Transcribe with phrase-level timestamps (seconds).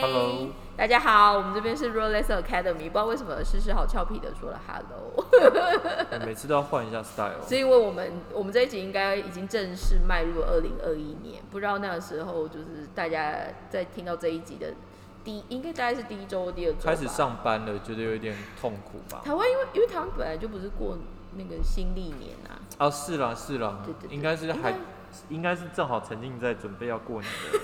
[0.00, 5.26] 嗨 Hello 大家好，我们这边是 Rolex Academy，不知道为什么诗诗好俏皮的说了 Hello，
[6.24, 7.42] 每次都要换一下 style。
[7.44, 13.38] 是因为我们我们这一集应该已经正式迈入二零二一年，不知道那个时候就是大家
[13.68, 14.72] 在听到这一集的
[15.24, 19.20] 第，应该大概是第一周、第二周开始上班了，觉得有点痛苦吧？
[19.24, 20.96] 台湾，因为因为台湾本来就不是过
[21.34, 24.74] 那个新历年啊，啊，是啦是啦对对，对应该是还
[25.28, 27.58] 应该是正好沉浸在准备要过年的。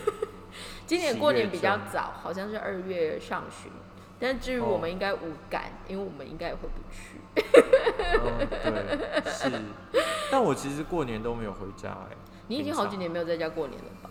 [0.87, 3.71] 今年过年比较早，好像是二月上旬，
[4.19, 7.21] 但至于哦我们应该无感，因为我们应该也回不去。
[7.37, 9.51] 嗯，对，是。
[10.31, 12.17] 但我其实过年都没有回家哎、
[12.49, 14.11] 你已经好几年没有在家过年了吧？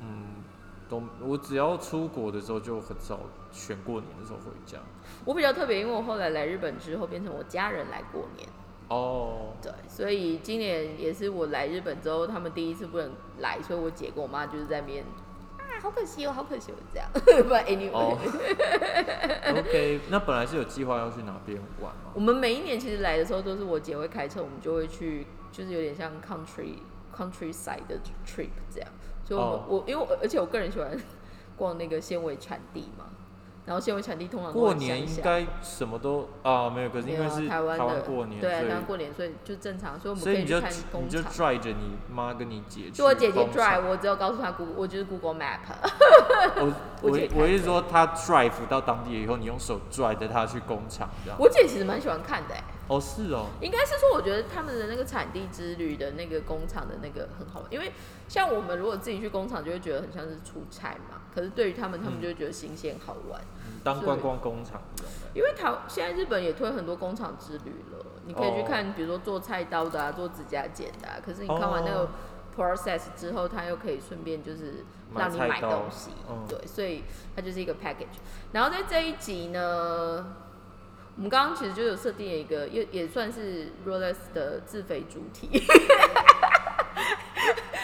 [0.00, 0.42] 嗯，
[0.88, 3.20] 都我只要出国的时候就很少
[3.50, 4.78] 选过年的时候回家。
[5.24, 8.48] 我比较特别，因为我后来来日本之后，变成我家人来过年，
[8.88, 15.04] 哦，对，所以今年也是我来日本之后，他们第一次不能来，所以我姐跟我妈就是在那边
[15.64, 17.08] 啊，好可惜哦，好可惜哦，这样。
[17.46, 18.18] 不然 anyway， 哦
[19.58, 22.12] ，OK，那本来是有计划要去哪边玩吗？
[22.14, 26.76] 我们每一年其实来的时候都是我姐会开车，我们就会去，就是有点像 country
[27.16, 28.88] countryside 的 trip 这样。
[29.24, 30.90] 所以我们、哦我因为我而且我个人喜欢
[31.56, 33.06] 逛那个纤维产地嘛，
[33.66, 41.32] 然后纤维产地通常都过年应该什么都啊没有，可是因为是台湾的过年，对啊，台湾过年，所以就正常，所以我们可以去看你就工厂。
[41.32, 45.60] 拽着你妈跟你姐去就我姐姐工厂 drive，我只有告诉她 Google，我就是 Google Map。
[46.60, 51.38] 我我我是说，她 drive 到当地以后，你用手拽着她去工厂这样。
[51.40, 57.90] 我姐其实蛮喜欢看的、欸，哦，是哦，应该是说，我觉得他们的那个产地之旅的那个工厂的那个很好玩，因为
[58.28, 61.22] 像我们如果自己去工厂，就会觉得很像是出差嘛。
[61.34, 63.40] 可是对于他们，他们就会觉得新鲜好玩。
[63.66, 65.28] 嗯当观光工厂这种的。
[65.34, 71.20] 因为台现在日本也推很多工厂之旅了，你可以去哦看，比如说做菜刀的啊，做指甲剪的啊。
[71.22, 72.08] 可是你看完那个哦
[72.56, 77.02] process 之后，他又可以顺便就是让你买东西，嗯对，所以
[77.36, 78.16] 它就是一个 package。
[78.52, 80.34] 然后在这一集呢，
[81.16, 85.62] 我们刚刚其实就有设定了一个，也也算是 Rolex 的自肥主题，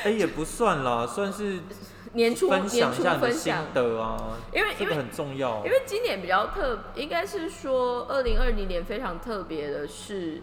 [0.04, 1.60] 哎，也不算啦，算是
[2.14, 5.70] 年初分享一下你的心，得啊，因为因为很重要因。
[5.70, 10.42] 为今年比较特，应该是说二零二零年非常特别的是，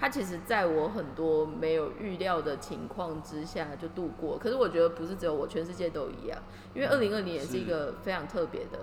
[0.00, 4.36] 它其实在我很多没有预料的情况之下就度过。
[4.38, 6.36] 可是我觉得不是只有我，全世界都一样。
[6.74, 8.78] 因为二零二零年是一个非常特别的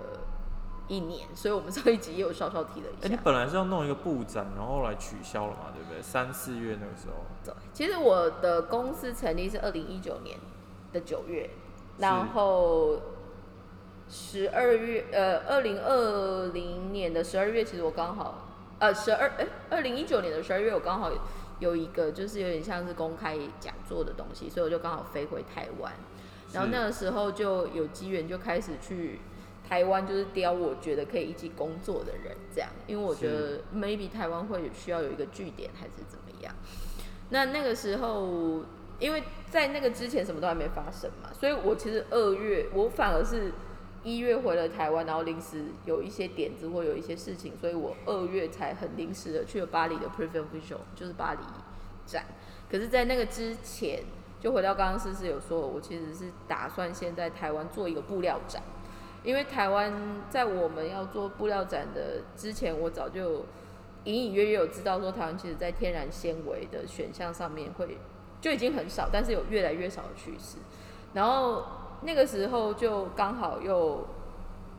[0.88, 3.08] 一年，所以我们上一集也有稍稍提了哎，一下。
[3.08, 6.02] 你本来是要弄一个布展，然后后来取消了嘛，对不对？
[6.02, 7.24] 三四月那个时候。
[7.44, 10.36] 对，其实我的公司成立是二零一九年
[10.92, 11.48] 的九月，
[11.98, 13.00] 然后
[14.08, 21.10] 十二月呃二零二零年的十二月，其实我刚好呃十二哎二零一九年的十二月，我刚好
[21.60, 25.92] 有一个就是有点像是公开讲座的东西，所以我就刚好飞回台湾，
[26.52, 29.20] 然后那个时候就有机缘就开始去。
[29.68, 36.54] 台湾就是雕，我觉得可以一起工作的人，这样，因为我觉得 maybe 台湾会需要有一个据点，还是怎么样。
[37.30, 38.64] 那那个时候，
[38.98, 43.52] 因为在那个之前什么都还没发生嘛，所以我其实二月我反而是
[44.02, 51.40] 一月回了台湾，然后临时有一些点子或有一些事情，所以我二月才很临时的去了巴黎的 Preview Visual，就是巴黎
[52.04, 52.26] 展。
[52.70, 54.02] 可是，在那个之前，
[54.40, 58.62] 就回到刚刚思思有说，我其实是打算先在台湾做一个布料展。
[59.22, 59.92] 因为台湾
[60.28, 63.44] 在我们要做布料展的之前，我早就
[64.04, 67.98] 隐隐约约有知道说，台湾其实在天然纤维的选项上面会
[68.40, 70.58] 就已经很少，但是有越来越少的趋势。
[71.14, 71.62] 然后
[72.02, 74.06] 那个时候就刚好又，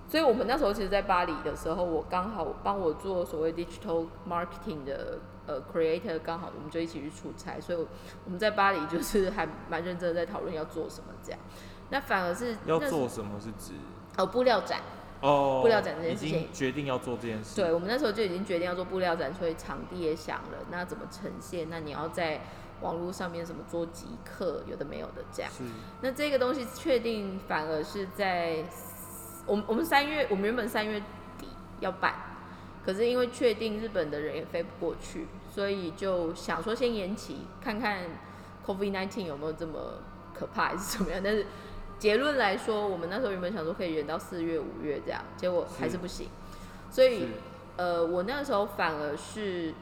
[0.10, 7.78] 所以我们那时候其实，在巴黎的时候，我刚好帮我做所谓 digital marketing 的呃 creator，刚好我们就一起去出差，所以
[8.26, 11.40] 我们在巴黎就是还蛮认真的在讨论要做什么这样。
[11.90, 13.74] 那反而是要做什么是指
[14.18, 14.82] 哦布料展。
[15.22, 17.56] 哦，布料展这件事情经决定要做这件事。
[17.56, 21.70] 对，我们那时候就已经决定要做布料展，所以场地也想了，那怎么呈现？
[21.70, 22.42] 那你要在
[22.82, 25.50] 网络上面什么做即刻，有的没有的这样。
[25.50, 25.64] 是
[26.02, 28.66] 那这个东西确定反而是在
[29.46, 31.00] 我们我们三月，我们原本三月
[31.40, 31.48] 底
[31.80, 32.14] 要办，
[32.86, 38.04] 可是因为确定日本的人也飞不过去，所以就想说先延期，看看
[38.66, 40.00] COVID nineteen 有没有这么
[40.38, 41.22] 可怕还是怎么样。
[41.24, 41.46] 但是
[42.00, 46.28] 结论来说，我们那时候原本想说可以延到四月、五月这样，结果还是不行。
[46.90, 47.28] 所以
[47.78, 49.74] 呃，我那时候反而是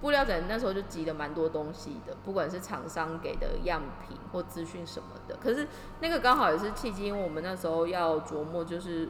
[0.00, 5.36] 布料展那时候就集了蛮多东西的，不管是厂商给的样品或资讯什么的。
[5.36, 5.68] 可是
[6.00, 9.08] 那个刚好也是契机，因为我们那时候要琢磨就是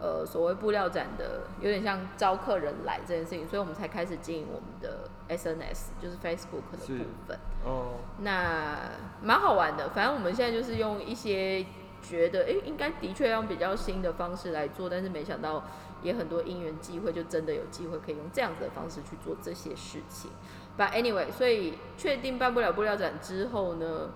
[0.00, 7.38] 呃所谓布料展的有点像招客人来这件事情，所以我们才开始经营我们的 SNS，就是 Facebook 的部分。
[7.64, 8.76] 哦，那
[9.22, 11.64] 蛮好玩的，反正我们现在就是用一些
[12.02, 15.62] 觉得，哎、应该的确用比较新的方式来做，但是没想到
[16.02, 20.30] 也很多因缘际会，就真的有机会可以用这样子的方式去做这些事情。
[20.76, 24.10] But anyway，所以确定办不了布料展之后呢，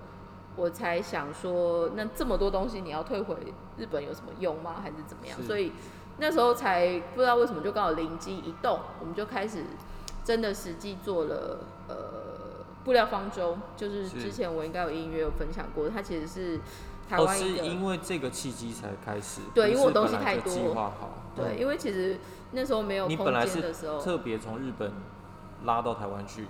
[0.56, 3.36] 我才想说，那这么多东西你要退回
[3.76, 4.76] 日本有什么用吗？
[4.82, 5.40] 还是怎么样？
[5.42, 5.72] 所以
[6.18, 9.64] 那时候才不知道为什么就刚好灵机一动，我们就开始
[10.26, 11.94] 真的实际做了呃
[12.84, 16.58] 布料方舟，就是是之前我应该有音乐有分享过，它其实是
[17.08, 22.18] 台哦，是湾一个、因为这个契机才开始，不对因为我东西太多计划好，对，嗯因为其实
[22.50, 24.92] 那时候没有空你本来是间的时候，特别从日本
[25.64, 26.44] 拉到台湾去。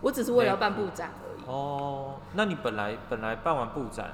[0.00, 1.44] 我只是为了要办布展而已。
[1.46, 4.12] 哦，那你本来本来办完布展，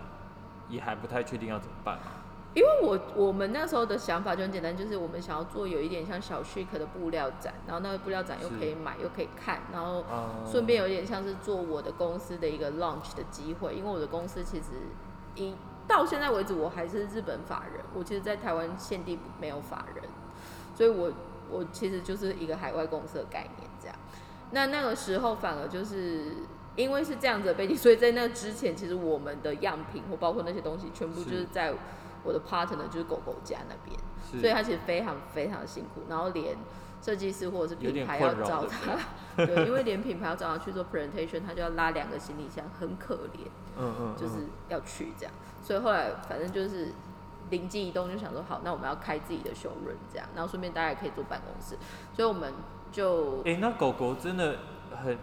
[0.68, 2.23] 也还不太确定要怎么办嘛？
[2.54, 14.66] 因为我我们那时候的想法就很简单，就是我们想要做有一点像小 chic 的布料展，然后那个布料展又可以买又可以看，然后嗯，顺便有点像是做我的公司的一个 launch 的机会，因为我的公司其实
[15.34, 15.52] 一
[15.88, 20.04] 到现在为止我还是日本法人，我其实在台湾现地没有法人，
[20.76, 21.12] 所以我
[21.50, 23.96] 我其实就是一个海外公司的概念这样。
[24.52, 26.46] 那那个时候反而就是
[26.76, 31.46] 因为是这样子的背景，所以在那之前，其实我们的样品或包括那些东西，全部就是是。
[31.46, 31.74] 在
[32.24, 33.96] 我的 partner 就是狗狗家那边。
[34.40, 36.56] 所以他其实非常非常辛苦，然后连
[37.00, 38.96] 设计师或者是品牌要找他，
[39.36, 43.46] 对，因为连品牌要找他去做 presentation，他就要拉两个行李箱，很可怜，
[43.78, 45.32] 嗯嗯，就是嗯要去这样。
[45.62, 46.92] 所以后来反正就是
[47.50, 51.76] 灵机一动，就想说好，那我们要开自己的 showroom 这样，然后顺便大家也可以做办公室，
[52.12, 52.52] 所以我们
[52.90, 54.56] 就哎、那狗狗真的
[55.04, 55.16] 很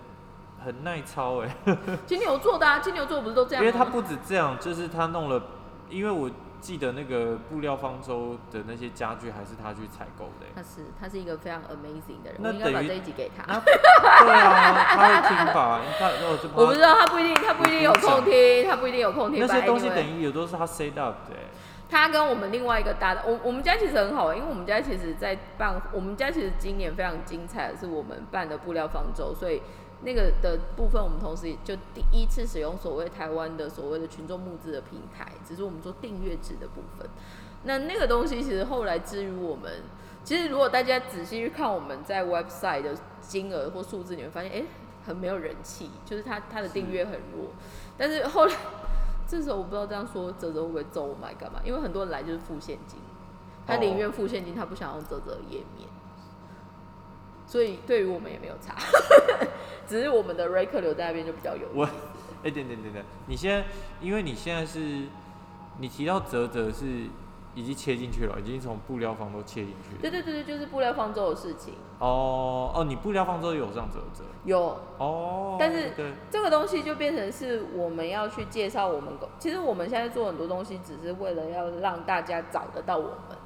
[0.64, 1.58] 很耐操哎、
[2.06, 3.68] 金牛座的啊，金牛座不是都这样吗？
[3.70, 5.42] 因为他不止这样，就是他弄了，
[5.90, 6.30] 因为我
[6.62, 10.52] 记得那个布料方舟的那些家具还是他去采购的、欸。
[10.56, 13.52] 他是他是一个非常 amazing 的人，那我应该把这一集给他。
[13.52, 15.82] 啊对啊，他会听吧？
[15.84, 19.40] 你看，哦，就我不知道 他不一定，他不一定有空听，他不一定有空听。
[19.46, 21.48] 那些东西等于也都是他 set up 的、欸。
[21.90, 29.62] 他跟我们另外一个搭档，我我们家其实很好，因为我们家其实在办，我们家其实今年非常精彩的是我们办的布料方舟，所以
[30.04, 37.08] 那个的部分我们同时也就第一次使用所谓台湾的所谓的群众募资的平台，只是我们做订阅制的部分。
[37.64, 39.72] 那那个东西其实后来至于我们，
[40.24, 44.64] 其实如果大家仔细去看我们在 website 的金额或数字，你会发现，哎、
[45.06, 47.52] 很没有人气，就是它它的订阅很弱。
[47.98, 48.56] 但是后来
[49.28, 52.98] 这时候我不知道这样说泽泽会不会揍我们来干嘛，因为很多人来就是付现金，
[53.68, 55.88] 他宁愿付现金，他不想用泽泽的页面，
[57.52, 58.78] 所以对于我们也没有差，
[59.86, 61.84] 只是我们的 a k 留在那边就比较有我，
[62.46, 63.66] 哎、等等等等，你现在，
[64.00, 64.80] 因为你现在是，
[65.78, 66.86] 你提到泽泽是
[67.54, 70.02] 已经切进去了，已经从布料方都切进去了。
[70.02, 74.24] 对对对对，就是布料方舟的事情哦哦，你布料方舟有上泽泽。
[74.46, 75.58] 有哦。
[75.60, 75.92] 但是，
[76.32, 83.38] 这个东西就变成是我们要去介绍我们，其实我们现在做很多东西，只是为了要让大家找得到我们。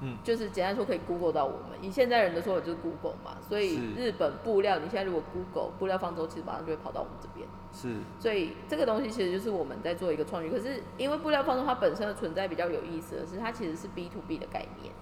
[0.00, 1.78] 嗯，就是简单说可以 Google 到我们。
[1.82, 7.46] 以现在人的说法就是 Google 嘛，所以日本布料，你现在如果 Google 布料方舟，其实马上就会跑到我们这边。
[7.72, 10.48] 是所以这个东西其实就是我们在做一个创意。
[10.48, 14.92] 可是因为布料方舟它本身的存在比较有意思的是，它其实是 B to B 的概念，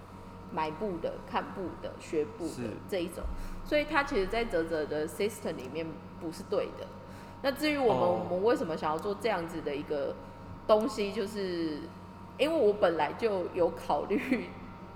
[0.51, 3.23] 买布的、看布的、学布的这一种，
[3.63, 5.85] 所以它其实在泽泽的 system 里面
[6.19, 6.85] 不是对的。
[7.41, 10.13] 那至于我们、哦我们为什么想要做这样子的一个
[10.67, 11.79] 东西，就是
[12.37, 14.49] 因为我本来就有考虑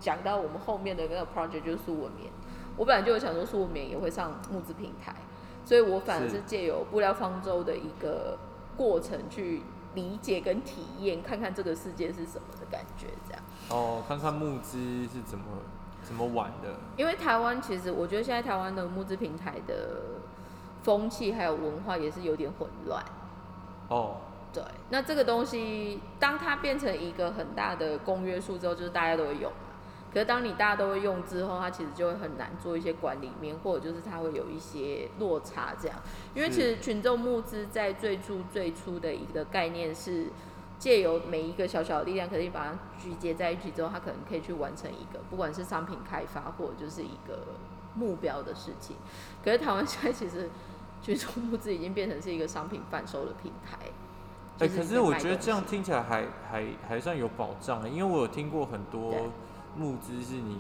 [0.04, 2.30] 讲到我们后面的那个 project 就是素文棉，
[2.76, 5.16] 我本来就有想说素文棉也会上募资平台，
[5.64, 8.38] 所以我反而是是借由布料方舟的一个
[8.76, 9.62] 过程去
[9.96, 13.42] 理解跟体验，看看这个世界是什么的感觉，这样。
[13.70, 15.46] 哦，看看募资是怎么
[16.04, 16.76] 怎么玩的。
[16.98, 20.02] 因为台湾其实我觉得现在台湾的募资平台的
[20.82, 23.02] 风气还有文化也是有点混乱。
[23.88, 24.18] 哦，
[24.52, 29.70] 对，那这个东西当它变成一个很大的公约数之后，就是大家都会用嘛。
[30.13, 35.98] 可是当你大家都会用之后，它其实就会很难做一些管理面，或者就是它会有一些落差这样。
[36.36, 40.27] 因为其实群众募资在最初最初的一个概念是
[40.77, 47.39] 借由每一个小小的力量，可以把它集结在一起之后，它可能可以去完成一个不管是商品开发或者就是一个
[47.96, 48.96] 目标的事情。
[49.43, 50.50] 可是台湾现在其实
[51.01, 53.77] 群众募资已经变成是一个商品贩售的平台。
[54.60, 59.29] 哎、就是可是我觉得这样听起来还还还算有保障的，因为我有听过很多对
[59.75, 60.58] 募资是你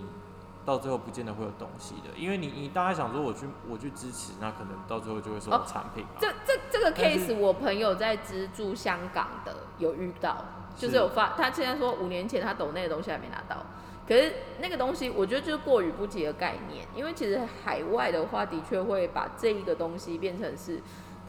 [0.65, 6.11] 到最后不见得会有东西的，因为你你大概想说我去我去支持，那可能到最后就会收到哦产品嘛。
[6.19, 13.65] 这这这个 case，我朋友在资助香港的有遇到，就是是有发，他现在说五年前他抖那个东西还没拿到，
[14.07, 20.81] 可是那个东西我觉得就是过于不及的概念，因为其实海外的话的确会把这一个东西变成是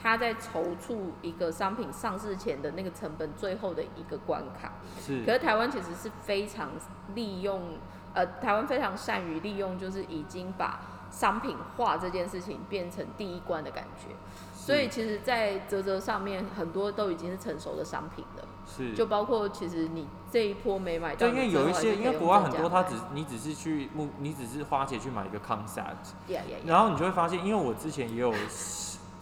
[0.05, 4.73] 他在筹措一个商品上市前的那个成本最后的一个关卡。
[5.01, 6.69] 是可是台湾其实是非常
[7.15, 7.79] 利用，
[8.13, 10.81] 呃，台湾非常善于利用，就是已经把
[11.11, 14.15] 商品化这件事情变成第一关的感觉。
[14.55, 28.33] 所以其实，在泽泽上面很多都已经是成熟的商品了，是就包括其实你这一波没买到对，因为有一些，因为国外很多，他只你只是去目，你只是花钱去买一个 concept，呀呀呀，然后你就会发现，因为我之前也有，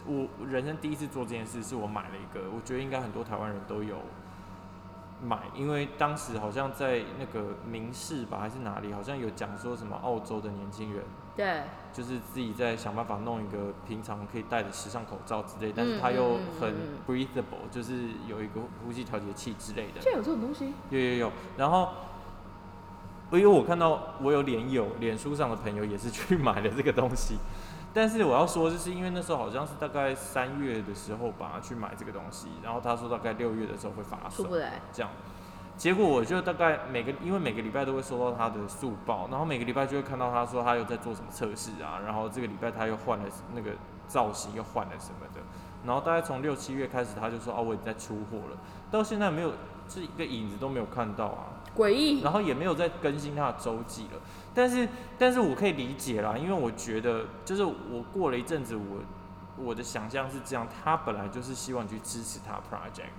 [0.07, 3.97] 我人生第一次做这件事，是我买了一个，我觉得应该很多台湾人都有
[5.23, 11.05] 买，因为当时好像在那个明示吧还是哪里，好像有讲说什么澳洲的年轻人。
[11.35, 11.63] 对，
[11.95, 20.01] 就是自己在想办法弄一个平常可以戴的时尚口罩之类，但是嗯它又很嗯 breathable，就是有一个呼吸调节器之类的。
[20.01, 21.89] 现在有这种东西，有有有，然后
[23.31, 27.39] 因为我看到我有脸友，脸书上的朋友也是去 买了这个东西，
[27.95, 35.11] 但是我要说，就是因为那时候好像是大概三月的时候吧，去买这个东西，然后他说大概六月的时候会发售出不，来，这样。
[35.77, 43.73] 结果我就大概每个，因为每个礼拜都会收到他的速报，然后每个礼拜就会看到他说他又在做什么测试啊，然后这个礼拜他又换了那个
[44.07, 45.41] 造型，又换了什么的，
[45.85, 48.57] 然后大概从六七月开始他就说哦我已经在出货了，
[48.91, 49.53] 到现在没有，
[49.89, 51.47] 是一个影子都没有看到啊。
[51.77, 54.21] 诡异，然后也没有再更新他的周记了。
[54.55, 54.89] 但是，
[55.19, 58.99] 但是我可以理解啦，因为我觉得，就是我过了一阵子，我
[59.57, 63.11] 我的想象是这样，他本来就是希望你去支持他 project，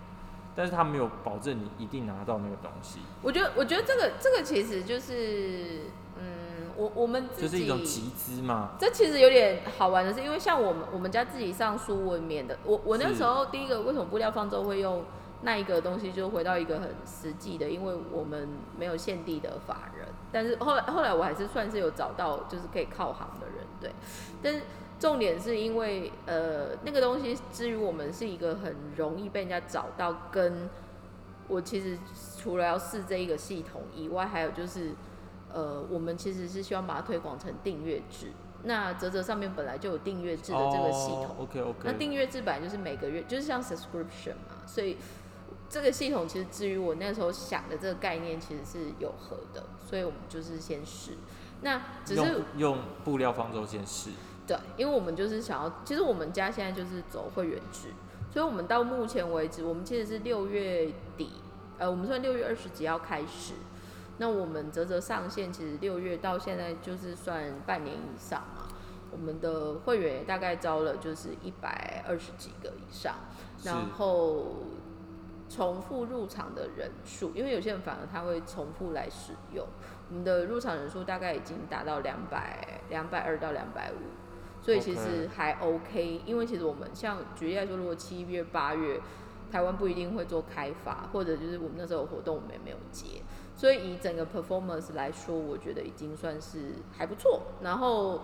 [0.55, 5.85] 但是他没有保证你一定拿到那个东西，我觉得，我觉得这个这个其实就是，
[6.19, 8.73] 嗯，我我们自己就是一种集资嘛。
[8.79, 15.03] 这其实有点好玩的是，因为像我们我们家自己上书文面的，我我那时候第一个为什么布料方舟会用
[15.43, 18.47] 那一个东西，就回到一个很实际的，因为我们
[18.77, 23.91] 没有现地的法人，但是后来后来我还是算是有找到就是可以靠行的人，对，
[24.41, 24.61] 但是
[24.99, 30.69] 重点是因为呃那个东西至于我们是一个很容易被人家找到，跟
[31.49, 31.97] 我其实
[32.37, 34.91] 除了要试这一个系统以外，还有就是
[35.51, 38.31] 呃我们其实是希望把它推广成订阅制。
[38.65, 41.79] 那泽泽上面本来就有订阅制的这个系统，OK OK。
[41.83, 44.95] 那订阅制本来就是每个月就是像 subscription 嘛，所以
[45.73, 51.13] 这个系统其实至于我那时候想的这个概念其实是有合的，所以我们就是先试。
[51.61, 54.11] 那只是用用布料方舟先试，
[54.45, 57.87] 对，因为我们就是想要，其实我们家现在就是走会员制，
[58.31, 61.31] 所以我们到目前为止，我们其实是六月底，
[61.79, 63.55] 呃，我们算六月二十几号开始。
[64.19, 68.67] 那我们泽泽上线，其实六月到现在就是算半年以上嘛。
[69.09, 73.15] 我们的会员也大概招了就是一百二十几个以上，
[73.63, 74.63] 然后
[75.53, 79.63] 重复入场的人数，因为有些人反而他会重复来使用，
[80.09, 86.21] 我们的入场人数大概已经达到两百两百二到两百五，所以其实还 OK。
[86.25, 88.99] 因为其实我们像举例来说，如果七月八月
[89.51, 93.21] 台湾不一定会做开发，或者就是我们那时候有活动我们也没有接，
[93.55, 97.43] 所以以整个 performance 来说，我觉得已经算是还不错。
[97.61, 98.21] 然后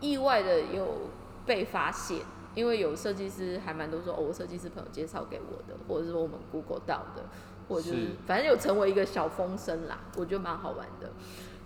[0.00, 1.10] 意外的有
[1.44, 2.20] 被发现，
[2.54, 7.24] 因为有设计师还蛮多说，哦，我设计师朋友介绍给我的，或者是说我们 Google 到的，
[7.68, 8.02] 或者就是。
[8.02, 11.10] 是反正有成为一个小风声啦，我觉得蛮好玩的。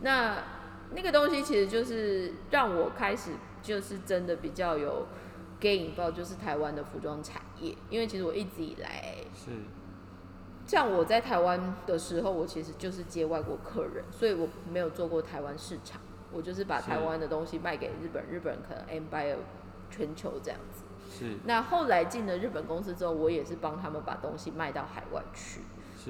[0.02, 0.36] 那
[0.94, 5.06] 那个东西其实就是让我开始就是真的比较有
[5.60, 9.50] get 引爆，就是台湾的服装产业，因为其实我一直以来是。
[10.66, 16.00] 像我在台湾的时候，我其实就是接外国客人，所以我没有做过台湾市场，
[16.32, 19.32] 我就是把台湾的东西卖给日本，日本人可能 M buy
[19.90, 20.84] 全球这样子。
[21.18, 25.60] 是那后来进了日本公司之后，我也是帮他们把东西卖到海外去。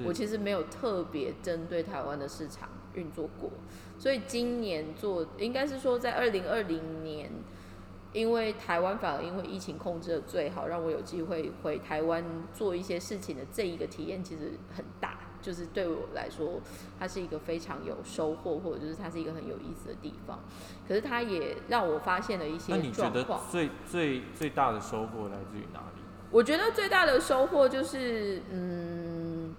[0.05, 3.49] 我其实没有特别针对台湾的市场运作过，
[3.97, 7.31] 所以今年做应该是说在二零二零年，
[8.13, 16.61] 因为台湾反而因为疫情控制的最好，让我有机会回台湾做一些事情的这一个体验其实很大，就是对我来说，
[16.99, 20.39] 它是一个非常有收获，或者就是它是一个很有意思的地方。
[20.87, 23.25] 可是它也让我发现了一些那些你觉得。
[23.51, 26.01] 最最最大的收获来自于哪里？
[26.29, 29.55] 我觉得最大的收获就是，嗯，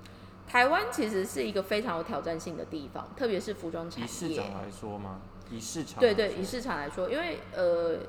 [0.47, 4.37] 台湾其实是一个非常有挑战性的地方，特别是服装产以市业。
[4.37, 5.20] 场来说吗？
[5.50, 8.00] 以市场对对，以市场来说，因为呃，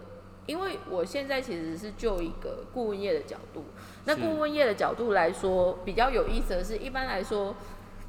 [0.45, 3.63] 因为我现在其实是就一个顾问业的角度，
[4.05, 7.55] 那顾问业的角度来说，比较有意思的是，一般来说，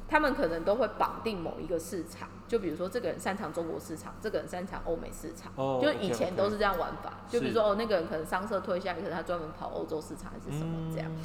[0.07, 7.19] 他们可能都会绑定某一个市场，就比如说这个人擅长中国市场，这个人擅长欧美市场，哦就以前都是这样玩法。
[7.29, 11.11] 就比如说哦，那个人可能商社退下来，可能他专门跑欧洲市场还是什么这样。
[11.11, 11.23] 嗯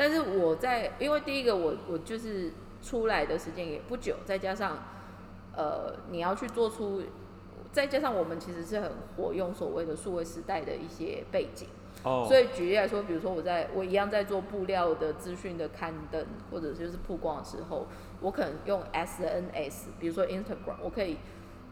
[0.00, 4.78] 但是我在，因为第一个我我就是出来的时间也不久，再加上
[5.56, 7.02] 呃你要去做出，
[7.72, 11.66] 再加上我们其实是很活用所谓的数位时代的一些背景，
[12.08, 17.86] 哦，所以举例来说，比如说我在我一样在做布料的资讯的刊登或者就是曝光的时候，
[18.20, 21.18] 我可能用 SNS，比如说 Instagram，我可以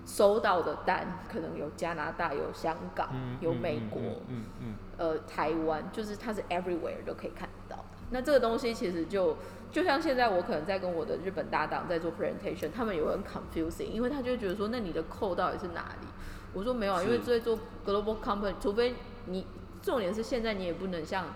[0.04, 7.84] 收到的单可能有加拿大、有香港、嗯有美国、嗯嗯嗯呃台湾，就是它是 everywhere 都可以看得到。
[8.10, 9.36] 那这个东西其实就
[9.72, 16.06] 就像现在我可能在跟我的日本搭档在做 presentation，他们也会很 confusing，因为他就觉得说，那你的扣到底是哪里？
[16.54, 18.94] 我说没有啊，因为是在做 global company，除非
[19.26, 19.44] 你
[19.86, 21.26] 重点是现在你也不能像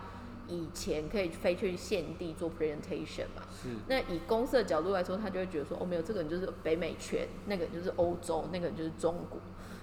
[0.49, 3.43] 以前可以飞去现地做 presentation 嘛。
[3.63, 9.39] 是那以公司的角度来说，他就会觉得说，哦，没有，这个人就是北美圈，那个人就是欧洲，那个人就是中国。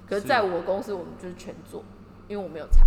[0.06, 1.82] 可是是在我公司，我们就是全做，
[2.28, 2.86] 因为我没有查。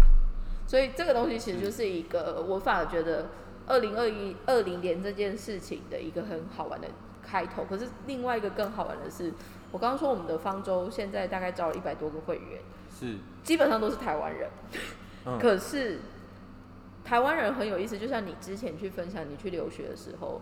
[0.66, 3.30] 所以这个东西其实就是一个，我反而觉得
[3.66, 6.88] 二零二一二零年这件事情的一个很好玩的
[7.22, 7.64] 开头。
[7.64, 9.32] 可是另外一个更好玩的是，
[9.72, 12.60] 我刚刚说我们的方舟现在大概招了一百多个会员，
[12.90, 14.50] 是，基本上都是台湾人。
[15.26, 15.98] 嗯，可是
[17.04, 20.40] 台湾人很有意思，就像你之前去分享你去留学的时候，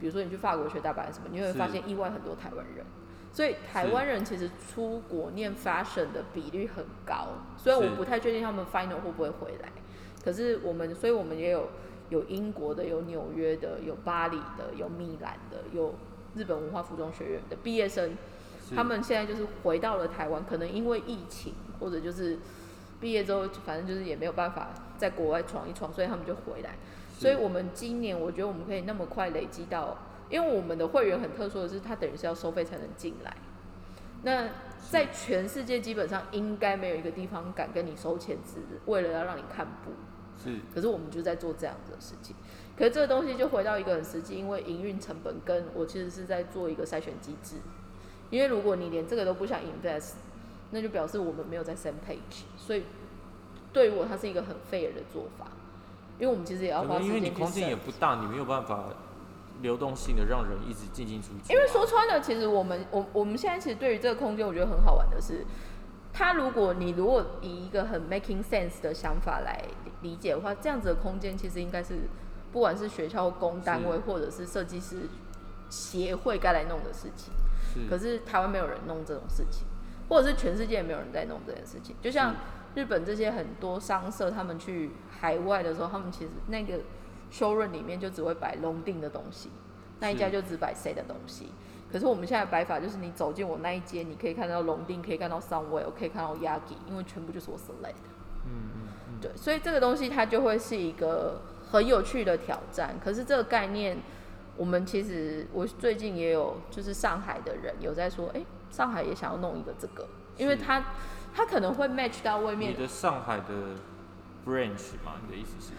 [0.00, 2.84] 比如说你去法国学大阪什么，你会发现意外很多台湾人。
[3.32, 9.70] 所以台湾人其实出国念 fashion 的比率很高，虽然我不太确定他们 final 会不会回来，
[10.24, 11.68] 可是我们，所以我们也有
[12.08, 15.94] 有英国的，有纽约的，有巴黎的，有米兰的，有
[16.34, 18.16] 日本文化服装学院的毕业生，
[18.74, 22.38] 他们现在就是回到了台湾，可能因为疫情或者就是
[23.00, 26.76] 毕业之后，反正就是也没有办法在国外闯一闯，所以他们就回来。
[27.18, 29.96] 所以我们今年我觉得我们可以那么快累积到，
[30.28, 33.34] 因为我们的会员很特殊的是，他等于是要收费才能进来。
[34.22, 34.48] 那
[34.90, 39.92] 在全世界基本上应该没有一个地方敢跟你收钱，只为了要让你看布。
[40.42, 42.36] 是可是我们就在做这样子的事情。
[42.76, 47.56] 可是这个东西就回到一个很实际，因为营运成本跟我其实是在做一个筛选机制。
[48.28, 50.12] 因为如果你连这个都不想 invest，
[50.70, 52.44] 那就表示我们没有在 same page。
[52.56, 52.84] 所以
[53.72, 55.46] 对于我，它是一个很 fair 的做法。
[56.18, 58.84] 因为我们其实也要花时间去因为你空间也不大，你没有办法
[59.60, 61.50] 流动性的让人一直进进出出啊。
[61.50, 65.44] 因为说穿了，其实我们我我们现在其实对于这个空间，我觉得很好玩的是，
[66.12, 72.08] 它如果你如果以一个很 making sense 的想法来理理解的话，这样子的空间其实应该是
[72.50, 75.02] 不管是学校公单位或者是设计师
[75.68, 77.30] 协会该来弄的事情。
[77.74, 79.66] 是可是台湾没有人弄这种事情，
[80.08, 81.96] 或者是全世界也没有人在弄这件事情。
[82.00, 82.34] 就像
[82.74, 84.90] 日本这些很多商社，他们去
[85.20, 86.80] 海外的时候，他们其实那个
[87.32, 89.50] showroom 里面就只会摆龙定的东西，
[90.00, 91.48] 那一家就只摆谁的东西。
[91.90, 98.10] 可是我们现在摆法就是，你走进我那一间，你可以看到龙定，可以看到 Sunwell，可以看到 Yagi，因为全部就是我 select 的。
[98.44, 101.40] 嗯嗯嗯，对，所以这个东西它就会是一个
[101.70, 102.96] 很有趣的挑战。
[103.02, 103.98] 可是这个概念，
[104.56, 108.44] 我们其实我最近也有，就是上海的人有在说，哎、
[108.76, 110.84] 上海也想要弄一个这个，因为是它
[111.34, 113.44] 它可能会 match 到外面你的上海的
[114.44, 115.72] branch 嘛，你的意思是？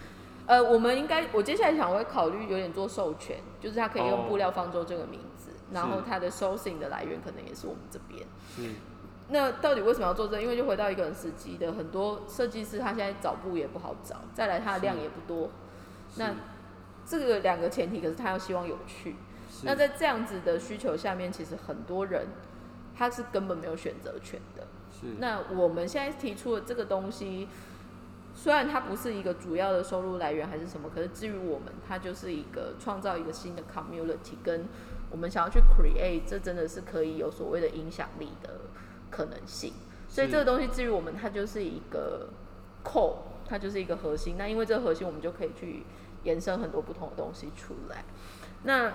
[0.46, 8.26] 呃，我们应该，我接下来想会考虑有点做授权，就是它可以用哦布料方舟这个名字，然后是它的 sourcing 的来源可能也是我们这边。
[8.56, 8.74] 是
[9.28, 10.40] 那到底为什么要做这？
[10.40, 15.50] 因为就回到一个很实际的，很多设计师他现在找布也不好找，再来他的量也不多。
[16.16, 16.34] 那
[17.06, 19.16] 这个两个前提，可是他要希望有趣。
[19.50, 22.26] 是那在这样子的需求下面，其实很多人
[22.98, 24.66] 他是根本没有选择权的。
[24.90, 27.46] 是那我们现在提出的这个东西，
[28.34, 34.66] 虽然它不是一个主要的收入来源还是什么，可是至于我们，它就是一个创造一个新的 community，跟
[35.10, 38.62] 我们想要去 create，这真的是可以有所谓的影响力的
[39.10, 39.72] 可能性。
[40.08, 42.28] 所以这个东西至于我们，它就是一个
[42.82, 44.34] core，它就是一个核心。
[44.36, 45.84] 那因为这个核心，我们就可以去
[46.24, 48.04] 延伸很多不同的东西出来。
[48.64, 48.92] 那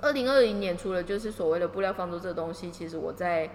[0.00, 3.50] 二零二零年除了就是所谓的布料方舟这个东西，其实我在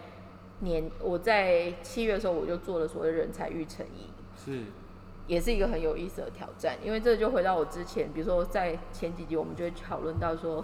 [0.60, 4.64] 年我在七月的时候我就做了所谓的人才育成营，是
[5.28, 6.78] 也是一个很有意思的挑战。
[6.84, 10.64] 因为这就回到我之前，比如说在前几集我们就会讨论到说，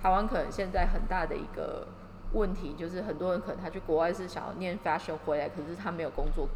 [0.00, 1.86] 台湾可能现在很大的一个
[2.32, 6.48] 问题就是很多人可能他去国外是想要念 fashion 回来，可是他没有工作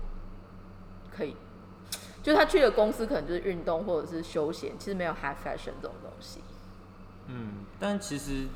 [1.11, 1.37] 可以。
[2.23, 6.41] 就他去的公司可能就是运动或者是休闲，其实没有 high fashion 这种东西。
[7.29, 8.47] 嗯，但其实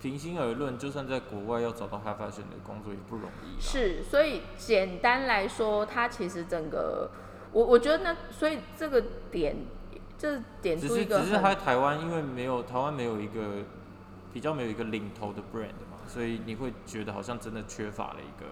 [0.00, 3.60] 平心而论，就算在国外要找到 high fashion 的工作也不容易。
[3.60, 7.10] 是，所以简单来说，它其实整个，
[7.52, 9.56] 我我觉得那，所以这个点，
[10.18, 13.64] 这点只出一个是只是他很，台湾因为没有台湾没有一个
[14.32, 18.46] 比较没有一个领头的 brand 嘛，所以你会觉得好像真的缺乏了一个，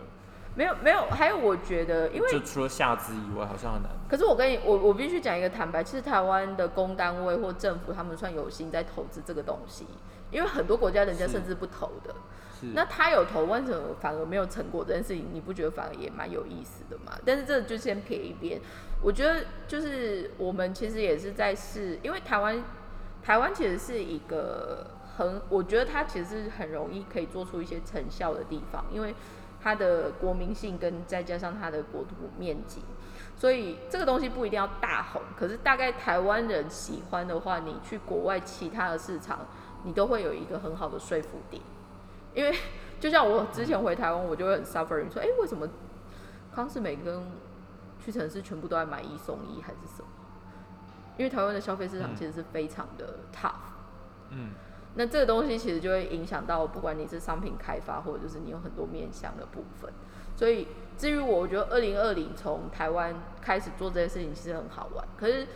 [0.57, 3.91] 没有没有，还有我觉得，因为就除了下肢以外，好像很难。
[4.09, 9.87] 可是我跟你，我我必须讲一个坦白，其实台湾的公单位或政府他们算有心在投资这个东西，
[10.31, 12.15] 因为很多国家人家甚至不投的。
[12.61, 14.85] 是那他有投，为什么反而没有成果？
[14.85, 17.19] 这件事情你不觉得反而也蛮有意思的吗？
[17.25, 18.61] 但是这就先撇一边。
[19.03, 22.63] 我觉得就是我们其实也是在试，因为台湾
[23.25, 24.87] 台湾其实是一个
[25.17, 29.13] 很，我觉得它其实是很容易可以做出一些成效的地方，因为
[29.65, 32.83] 它的国民性跟再加上它的国土面积，
[33.35, 39.47] 所以这个东西不一定要大红，可是大概台湾人喜欢的话，你去国外其他的市场，
[39.85, 41.63] 你都会有一个很好的说服点。
[42.35, 42.55] 因为
[43.01, 45.67] 就像我之前回台湾，我就会很 suffering 说，哎、为什么
[46.55, 47.27] 康士美跟
[47.99, 50.09] 屈臣氏全部都在买一送一还是什么？
[51.17, 53.55] 因为台湾的消费市场嗯其实是非常的 tough。
[54.29, 54.51] 嗯
[54.97, 59.93] 那这个东西其实就会影响到，不管你是商品开发，或者就是你有很多面向的部分。
[60.37, 65.05] 所以至于我，我觉得二零二零从台湾开始做这件事情，其实很好玩。
[65.17, 65.47] 可是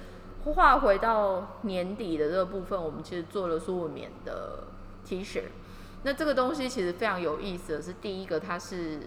[0.45, 4.65] 话回到年底的这个部分，我们其实做了苏文棉的
[5.05, 5.43] T 恤。
[6.05, 9.01] 那这个东西其实非常有意思的是，第一个它是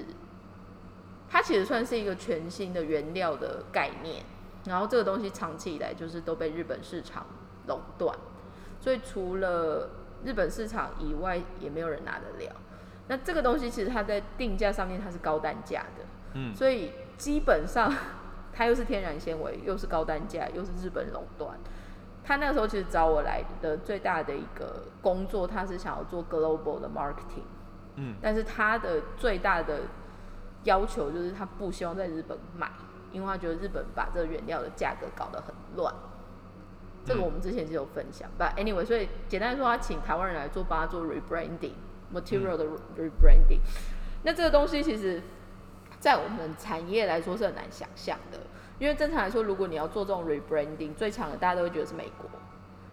[1.30, 4.26] 它其实算是一个全新的原料的概念，
[4.66, 7.26] 然后这个东西长期以来就是都被日本市场
[7.68, 8.14] 垄断，
[8.82, 9.90] 所以除了
[10.24, 12.56] 日本市场以外，也没有人拿得了。
[13.08, 17.94] 那这个东西其实它在定价上面它是高单价的，嗯所以基本上
[18.54, 21.58] 它又是天然纤维，又是高单价，又是日本垄断。
[22.24, 27.44] 他那个时候其实找我来的最大的一个工作，他是想要做 global 的 marketing，
[27.96, 29.80] 嗯但是他的最大的
[30.64, 32.70] 要求就是他不希望在日本买，
[33.12, 35.94] 因为他觉得日本把这个原料的价格搞得很乱。
[37.06, 42.66] 这个嗯我们之前就有分享，But anyway，所以简单说，他请台湾人来做，帮他做 rebranding，material 的
[42.98, 43.60] rebranding。
[44.24, 45.22] 那这个东西其实，
[46.00, 48.40] 在我们产业来说是很难想象的，
[48.78, 52.30] 因为正常来说，如果你要做这种 rebranding，最强的大家都会觉得是美国，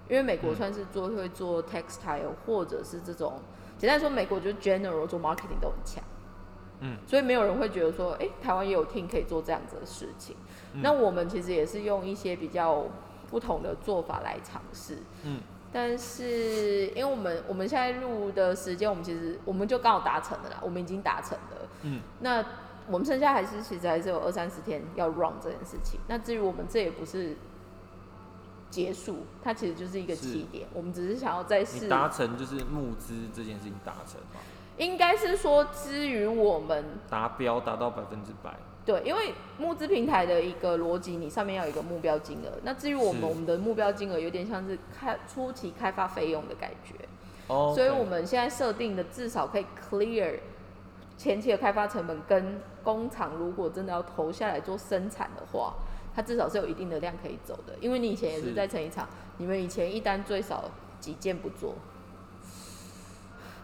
[0.09, 3.41] 因为美国嗯算是做会做 textile 或者是这种，
[3.77, 6.03] 简单说，美国就是 general 做 marketing 都很强。
[6.81, 10.37] 嗯，所以没有人会觉得说，哎、台湾也有 team 可以做这样子的事情。
[10.75, 12.87] 嗯那我们其实也是用一些比较
[13.31, 14.99] 不同的做法来尝试。
[15.25, 21.69] 嗯但是因为我们我们现在录的时间，我们其实我们就刚好达成了啦，我们已经达成了。
[21.83, 22.43] 嗯那
[22.89, 26.01] 我们剩下还是其实还是有二三十天要 run 这件事情。
[26.09, 27.37] 那至于我们这也不是
[28.71, 30.67] 结束，它其实就是一个起点。
[30.73, 34.41] 我们只是想要再试，达成就是募资这件事情达成嘛，
[34.79, 38.57] 应该是说至于我们达标达到百分之百，
[38.89, 42.49] 对，因为募资平台的一个逻辑，你上面要有一个目标金额。
[42.63, 46.95] 那至于我们，我们的目标金额有点像是开初期开发费用的感觉，
[47.49, 50.39] 哦，所以我们现在设定的至少可以 clear
[51.19, 55.75] 前期的开发成本，跟工厂如果真的要投下来做生产的话，
[56.15, 57.75] 它至少是有一定的量可以走的。
[57.83, 60.65] 因为你以前也是是在成衣厂，你们以前一单最少
[60.99, 61.75] 几件不做，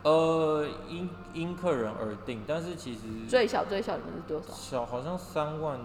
[0.05, 4.53] 呃因因客人而定，但是其实最小最小你们是多少？
[4.53, 5.81] 小好像三万，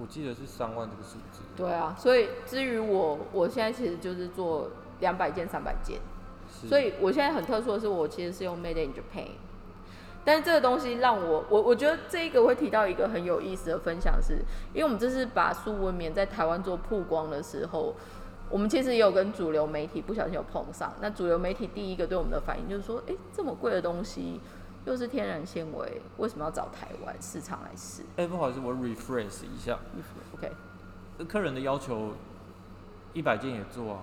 [0.00, 5.98] 我记得是三万这个数字，对啊，所以至于我，我现在其实就是做两百件、三百件。
[6.68, 9.28] 所以我现在很特殊的是，我其实是用 Made in Japan，
[10.24, 14.34] 但是这个东西让我我我觉得这一个会提到一个很有意思的分享是，
[14.74, 17.94] 因为我们这次把苏文棉在台湾做曝光的时候，
[18.50, 20.92] 我们其实也有跟主流媒体不小心有碰上。
[21.00, 24.40] 那主流媒体第一个对我们的反应就是说，诶，这么贵的东西
[24.84, 29.78] 又是天然纤维，为什么要找台湾市场来试哎、不好意思，我 rephrase 一下
[30.36, 30.50] ，？OK，
[31.18, 32.12] 呃客人的要求
[33.12, 34.00] 一百件也做啊。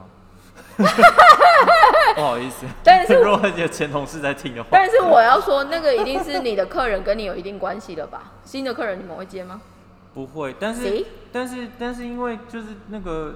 [2.15, 8.31] 不好意思，但是 如果你的前同事在听的话，但是我要说，那个一定是你的客人跟你有一定关系的吧？
[8.43, 9.61] 新的客人你们会接吗？
[10.13, 11.05] 不会，但是？
[11.31, 13.35] 但是但是因为就是那个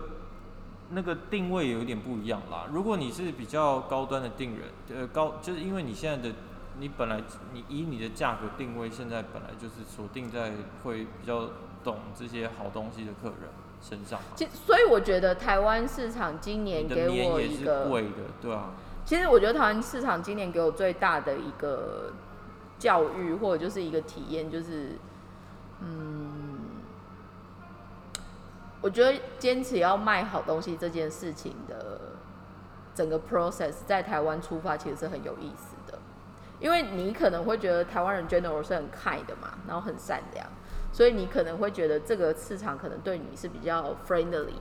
[0.93, 2.67] 那个定位有点不一样啦。
[2.71, 6.35] 如果你是比较高端的定人，呃高就是因为你现在的
[6.79, 7.21] 你本来
[7.53, 10.51] 你以你的价格定位，现在本来就是锁定在
[10.83, 11.49] 会比较
[11.83, 13.49] 懂这些好东西的客人
[13.81, 14.19] 身上。
[14.35, 18.09] 其所以我觉得台湾市场今年的给我一个，贵的，
[18.41, 18.71] 对啊，
[19.05, 22.11] 其实我觉得台湾市场今年给我最大的一个
[22.79, 24.97] 教育或者就是一个体验，就是
[25.81, 26.40] 嗯，
[28.81, 32.01] 我觉得坚持要卖好东西这件事情的
[32.95, 35.99] 整个 process 在台湾出发其实是很有意思的，
[36.59, 40.45] 因为你可能会觉得台湾人 general 是很 kind 的嘛，然后很善良，
[40.91, 44.55] 所以你可能会觉得这个市场可能对你是比较 friendly，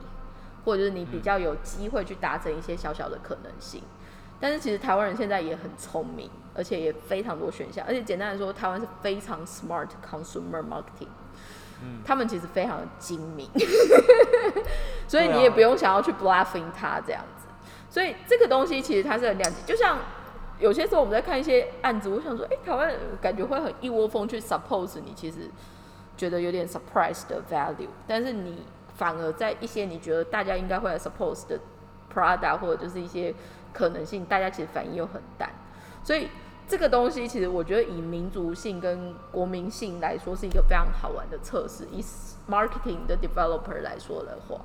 [0.63, 3.83] 或者是你比较有机会去达成一些小小的可能性。
[4.39, 11.09] 但是其实台湾人现在也很聪明，而且也非常多选项，而且简单来说，台湾是非常 smart consumer marketing。
[11.81, 13.49] 嗯，他们其实非常的精明，
[15.07, 17.47] 所以你也不用想要去 bluffing 他这样子。
[17.89, 19.97] 所以这个东西其实它是很两极，就像
[20.59, 22.89] 有些时候我们在看一些案子，我想说，哎、台湾
[23.19, 25.49] 感觉会很一窝蜂去 suppose 你，其实
[26.15, 28.63] 觉得有点 surprise 的 value，但是你
[28.95, 31.59] 反而在一些你觉得大家应该会来 suppose 的
[32.13, 33.33] product 或者就是一些
[33.73, 35.49] 可能性，大家其实反应又很淡，
[36.03, 36.29] 所以
[36.71, 42.01] 这个东西其实我觉得以民族性跟国民性来说是一个非常好玩的测试，以
[42.49, 44.61] marketing 的 developer 来说的话，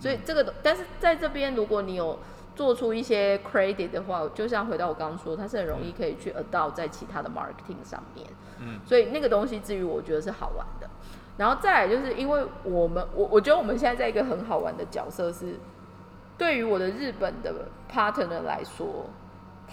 [0.00, 2.18] 所以这个但是在这边如果你有
[2.56, 8.26] 做出一些 credit 的话，就像回到我刚刚说，它是很容易可以去 adopt 在其他的 marketing 上面。
[8.58, 10.90] 嗯，所以那个东西至于我觉得是好玩的。
[11.36, 15.60] 然后再来就是因为我们我我觉得我们现在在一个很好玩的角色是，
[16.36, 17.52] 对于我的日本的
[17.88, 19.06] partner 来说，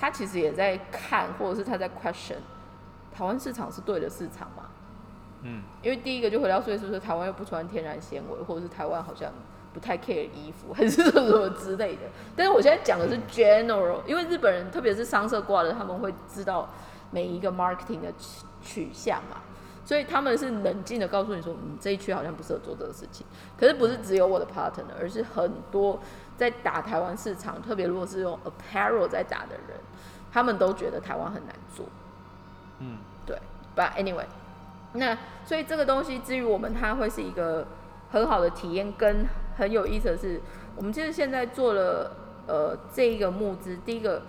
[0.02, 2.38] 他其实也在看或者是他在 question
[3.14, 4.64] 台湾市场是对的市场吗？
[5.44, 9.32] 嗯，因为第一个就回到所以是不是台湾又不穿天然纤维，或者是台湾好像
[9.72, 12.02] 不太 care 衣服，还是什么什么之类的。
[12.36, 16.68] 但是我现在讲的是 general，因为日本人特别是商社挂的，他们会知道
[17.12, 19.38] 每一个 marketing 的取取向嘛，
[19.86, 23.24] 所以他们是冷静的告诉你说，你这一区好像不适合做这个事情。
[23.56, 26.00] 可是不是只有我的 partner，而是很多
[26.42, 29.78] 在打台湾市场，特别如果是用 apparel 在打的人，
[30.34, 31.86] 他们都觉得台湾很难做。
[32.80, 33.38] 嗯，对
[33.76, 34.26] ，But anyway，
[34.94, 37.68] 那所以这个东西至于我们，它会是一个
[38.10, 40.42] 很好的体验，跟很有意思的是，
[40.76, 42.12] 我们其实现在做了
[42.48, 44.24] 呃这一个募资，第一个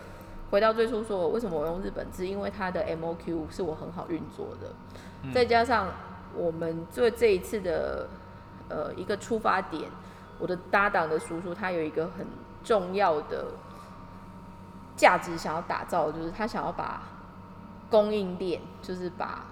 [0.51, 4.68] 回到最初说，为什么我用日本字，因为它的 MOQ 是我很好运作的，
[5.22, 5.88] 嗯再加上
[6.37, 8.07] 我们做这一次的
[8.68, 9.88] 呃一个出发点，
[10.42, 12.26] 我的搭档的叔叔他有一个很
[12.64, 13.52] 重要的
[14.96, 17.05] 价值想要打造，就是他想要把
[17.88, 19.46] 供应链，就是把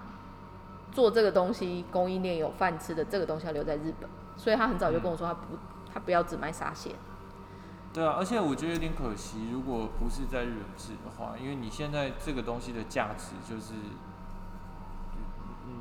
[0.91, 5.57] 做这个东西供应链有饭吃的这个东西要留在日本，所以他很早就跟我说他不
[5.93, 6.93] 他不要只卖沙县。
[7.93, 13.73] 对啊，而且我觉得有点可惜，如果不是在日本制的话，因为你现在这个东西的价值就是，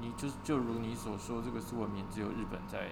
[0.00, 2.88] 你就是就如你所说，这个苏文棉只有日本在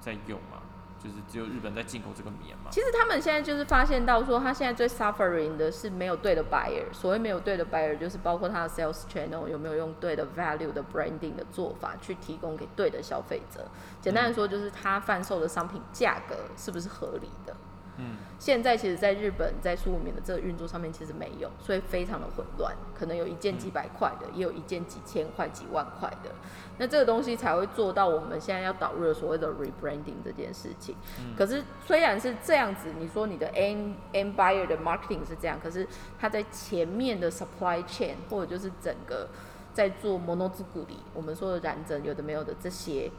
[0.00, 0.58] 在用嘛，
[1.02, 2.70] 就是只有日本在进口这个棉嘛。
[2.70, 6.84] 其实他们现在就是发现到说，他现在最 suffering 的是没有对的 buyer。
[6.92, 13.66] 所谓没有对的 buyer，就是包括他的 sales channel 有没有用对的 value 的 branding 的做法去提供给对的消费者。
[14.00, 17.54] 简单来说，就是他贩售的商品价格是不是合理的。
[17.98, 26.30] 嗯现在其实，在日本在苏武棉的这个运作上面其实没有，所以非常的混乱，可能有一件几百块的，也有一件几千块、几万块的。
[26.78, 30.94] 那这个东西才会做到我们现在要导入的所谓的 rebranding 这件事情。
[31.36, 35.84] 可是虽然是这样子，你说你的 end end buyer 的 marketing 是这样，可是
[36.20, 39.28] 它在前面的 supply chain 或者就是整个
[39.74, 43.10] 在做 mono 之谷里，我们说的染整有的没有的这些，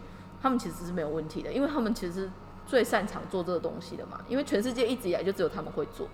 [0.42, 2.32] 他们其实是没有问题的，因为他们其实
[2.70, 6.08] 最擅长做这个东西的嘛，因为全世界一直以来就只有他们会做。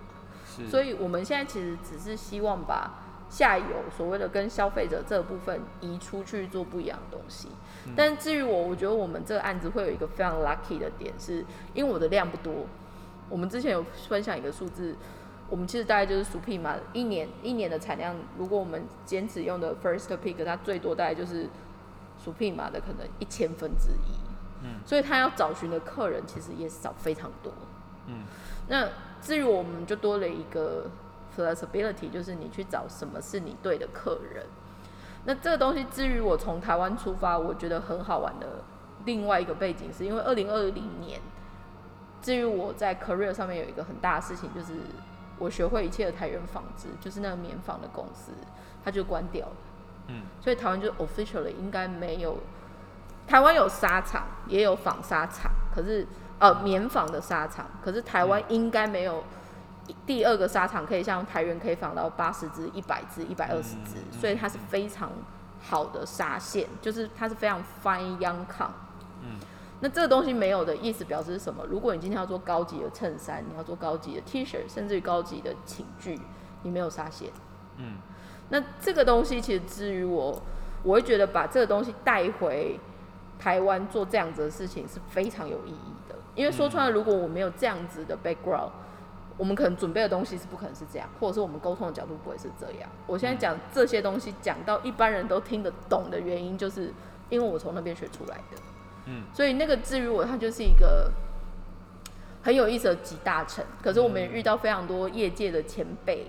[0.47, 2.93] 是，所以我们现在其实只是希望把
[3.29, 3.65] 下游
[3.97, 7.49] 所谓的跟消费者这部分移出去做不一样的东西。
[7.93, 12.65] 但至于我，我觉得我们这个案子会有一个非常 lucky 的点是，因为我的量不多。
[13.29, 14.95] 我们之前有分享一个数字，
[15.49, 21.49] 我们其实大概就是薯片嘛，一年一年的产量，如果我们坚持用的 first pick，它最多大概就是
[22.17, 24.24] 薯片嘛的可能一千分之一。
[24.63, 27.51] 嗯，所以他要找寻的客人其实也少非常多。
[28.07, 28.23] 嗯
[28.67, 28.87] 那
[29.21, 30.85] 至于我们就多了一个
[31.35, 34.45] flexibility，就是你去找什么是你对的客人。
[35.25, 38.63] 那这个东西，至于我从台湾出发，我觉得很好玩的
[39.05, 41.19] 另外一个背景，是因为二零二零年，
[42.21, 44.73] 至于我在 career 上面有一个很大的事情，就是
[45.39, 48.31] 我学会一切的台原纺织，就是那个棉纺的公司，
[48.83, 49.55] 它就关掉了。
[50.07, 52.37] 嗯所以台湾就 officially 应该没有，
[53.27, 56.05] 台湾有纱厂，也有纺纱厂，可是
[56.39, 59.23] 呃棉纺的纱厂，可是台湾应该没有
[60.05, 65.11] 第二个纱厂可以像台原可以纺到八十只、一百只、一百二十只，嗯嗯所以它是非常
[65.61, 68.45] 好的纱线，就是它是非常 fine young。
[69.21, 69.39] 嗯
[69.81, 71.63] 那这个东西没有的意思表示是什么？
[71.67, 76.19] 如果你今天要做高级的衬衫，你要做高级的 T 恤，甚至于高级的寝具，
[76.63, 77.29] 你没有纱线。
[77.77, 77.97] 嗯
[78.49, 80.41] 那这个东西其实至于我，
[80.81, 82.79] 我会觉得把这个东西带回
[83.39, 86.15] 台湾做这样子的事情是非常有意义的。
[86.35, 88.69] 因为说穿了，如果我没有这样子的 background，
[89.37, 92.89] 我们可能准备的东西是不可能是这样，或者是我们沟通的角度不会是这样。
[93.05, 96.93] 我现在讲这些东西，讲到一般人都听得懂的原因，就是
[97.29, 98.57] 因为我从那边学出来的。
[99.07, 101.11] 嗯所以那个至于我，它就是一个
[102.41, 103.63] 很有意思的集大成。
[103.81, 106.27] 可是我们也遇到非常多业界的前辈，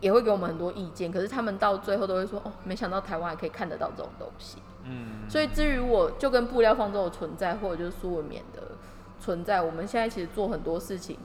[0.00, 1.12] 也会给我们很多意见。
[1.12, 4.58] 可是他们到最后都会说：“哦，没想到台湾还可以看得到这种东西。”
[5.28, 8.62] 所以至于我就跟布料方舟的存在，或者就是苏文冕的
[9.20, 11.18] 存在，我们现在其实做很多事情，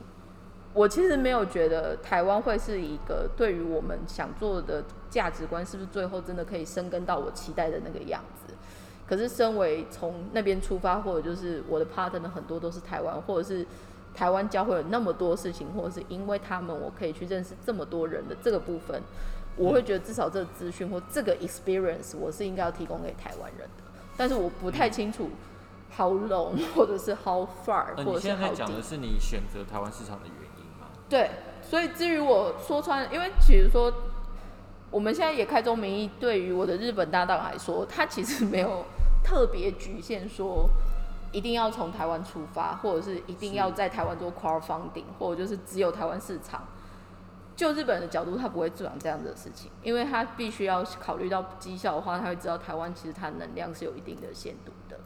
[0.74, 8.54] 我其实没有觉得台湾会是一个对于我们想做的价值观，是不是最后真的可以生根到我期待的那个样子？
[9.08, 13.66] 可是，身为从那边出发，或者就是我的 partner 很多都是台湾，或者是
[14.16, 19.02] 台湾教会了那么多事情，或者是因为他们我可以去认识这么多人的这个部分，
[19.62, 23.84] 我会觉得至少这个资讯或这个 experience 我是应该要提供给台湾人的。
[24.18, 25.30] 但是我不太清楚
[25.96, 28.84] how long 或者是 how far 呃，或者是你现在 how 在讲 deep 的。
[28.84, 30.88] 是你选择台湾市场的原因吗？
[31.10, 31.30] 对，
[31.62, 33.94] 所以至于我说穿，因为比如说
[34.90, 38.86] 我们现在也开宗明义，对于我的日本搭档来说，他其实没有
[39.24, 40.70] 特别局限说
[41.32, 46.68] 一定要从台湾出发，或者是一定要在台湾做 crowdfunding，或者就是只有台湾市场。
[47.62, 55.00] 就日本人的角度，他不会做这样子的事情，因为他必须要考虑到绩效的话，他会知道台湾其实它能量是有一定的限度的，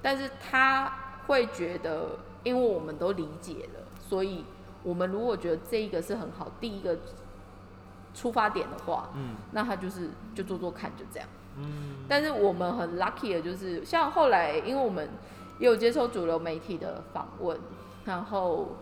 [0.00, 2.10] 但是他会觉得，
[2.44, 4.44] 因为我们都理解了，所以
[4.84, 6.96] 我们如果觉得这一个是很好，第一个
[8.14, 11.28] 出发点的话，嗯那他就是就做做看，就这样。
[11.56, 15.08] 嗯但是我们很 lucky 的就是，像后来，因为我们
[15.58, 17.58] 也有接受主流媒体的访问，
[18.04, 18.76] 然后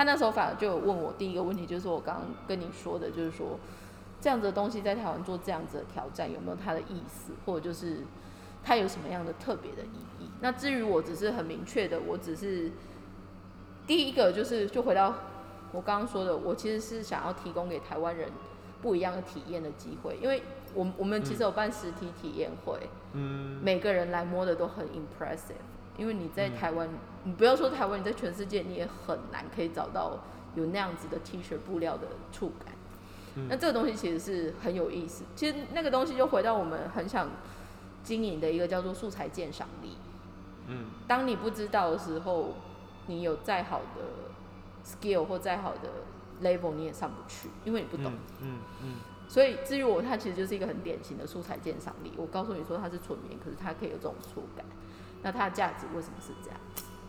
[0.00, 3.58] 他那时候反而就有问我第一个问题，就是我刚刚跟你说的，就是说
[4.18, 7.98] 这样子的东西在台湾做这样子的挑战有没有它的意思，或者就是
[8.64, 10.30] 它有什么样的特别的意义？
[10.40, 12.72] 那至于我只是很明确的，我只是
[13.86, 15.14] 第一个就是就回到
[15.70, 18.30] 我刚刚说的，我其实是想要提供给台湾人
[18.80, 22.88] 不一样的体验的机会，因为我我们其实有办实体体验会。
[23.12, 25.60] 嗯每个人来摸的都很 impressive，
[26.00, 26.88] 因为你在嗯台湾，
[27.24, 30.18] 你不要说台湾，你在全世界你也很难可以找到
[30.54, 32.74] 有那样子的 T 恤布料的触感。
[33.36, 35.24] 嗯那这个东西其实是很有意思。
[35.36, 37.28] 其实那个东西就回到我们很想
[38.02, 39.90] 经营的一个叫做素材鉴赏力。
[40.66, 42.54] 嗯当你不知道的时候，
[43.06, 44.02] 你有再好的
[44.84, 45.90] skill 或再好的
[46.42, 48.10] level，你也上不去，因为你不懂。
[48.40, 48.94] 嗯嗯
[49.28, 52.12] 所以至于我，它其实就是一个很典型的素材鉴赏力。
[52.16, 54.66] 我告诉你说它是纯棉，可是它可以有这种触感，
[55.22, 56.58] 那它的价值为什么是这样？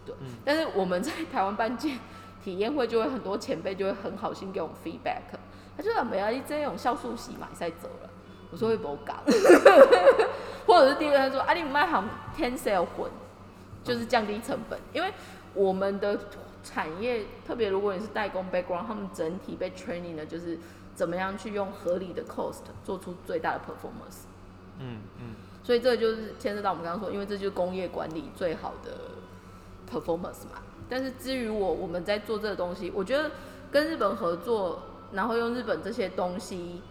[0.06, 0.16] 对。
[0.22, 2.00] 嗯但是我们在台湾办见
[2.44, 5.22] 体验会，就会很多前辈就会很好心给我们 feedback，
[5.78, 8.10] 他就说没啊，你这种酵素洗买赛走了。
[8.52, 9.18] 我说会不会讲，
[10.68, 12.04] 或者是第二个他说啊，你卖行
[12.36, 13.10] ten sale 混，
[13.84, 15.14] 就是降低成本，因为
[15.54, 16.20] 我们的
[16.62, 20.60] 产业，特别如果你是代工 background，他们整体被 training 的就是
[20.94, 24.26] 怎么样去用合理的 cost 做出最大的 performance。
[24.80, 28.92] 嗯嗯所以这就是牵涉到我们刚刚说，因为这就是工业管理最好的
[29.90, 30.62] performance 嘛。
[30.90, 33.32] 但是至于我我们在做这个东西，我觉得
[33.72, 34.82] 跟日本合作，
[35.14, 36.82] 然后用日本这些东西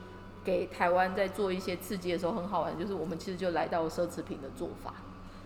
[0.42, 4.94] 给台湾在做一些刺激的时候，很好玩，就是我们其实就来到奢侈品的做法。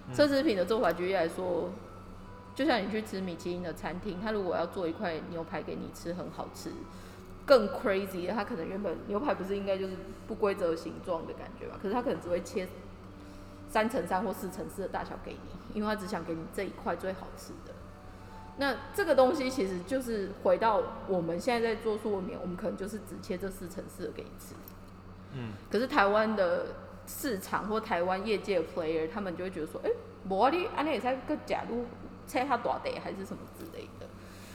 [0.08, 1.70] 嗯奢侈品的做法，举例来说，
[2.54, 6.70] 就像你去吃米其林的餐厅，他如果要做一块牛排给你吃，很好吃。
[7.46, 9.94] 更 crazy 的，他可能原本牛排不是应该就是
[10.28, 11.78] 不规则形状的感觉吧？
[11.82, 12.68] 可是他可能只会切
[13.74, 17.74] 三乘三或四乘四的大小给你，因为他只想给你这一块最好吃的。
[18.56, 24.54] 那这个东西其实就是回到我们现在在做素文棉，我们可能就是只切这四乘四的给你吃。
[25.32, 26.66] 嗯可是台湾的
[27.04, 29.90] 市场或台湾业界的 player，他们就会觉得说，哎、
[30.28, 31.84] 无啊你安尼也在个假如
[32.28, 34.06] 切它大得还是什么之类的。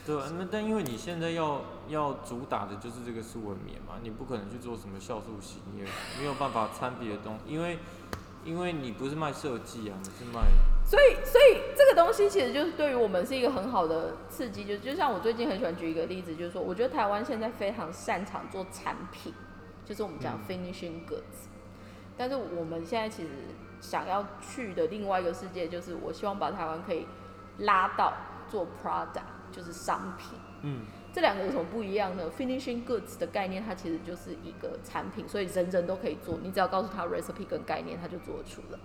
[0.05, 5.85] 对啊，那但因为你现在要要主打的就是这个素文棉嘛，你不可能去做什么酵素洗，你也
[6.17, 7.77] 没有办法参别的东因为
[8.49, 10.41] 因为你不是卖设计啊，你是卖
[10.83, 14.65] 所以，所以这个东西其实就是对于我们是一个很好的刺激。
[14.65, 19.31] 就就像我最近很喜欢举一个例子，就是说，我觉得台湾现在非常擅长做产品，
[19.85, 21.47] 就是我们讲嗯 finishing goods。
[22.17, 23.29] 但是我们现在其实
[23.79, 27.05] 想要去的另外一个世界，就是我希望把台湾可以
[27.59, 28.13] 拉到
[28.49, 30.39] 做 product，就是商品。
[30.63, 38.79] 嗯这两个有什么不一样呢？Finishing goods 的概念，它其实就是一个产品，所以人人都可以做，你只要告诉他 recipe 跟概念，他就做得出来。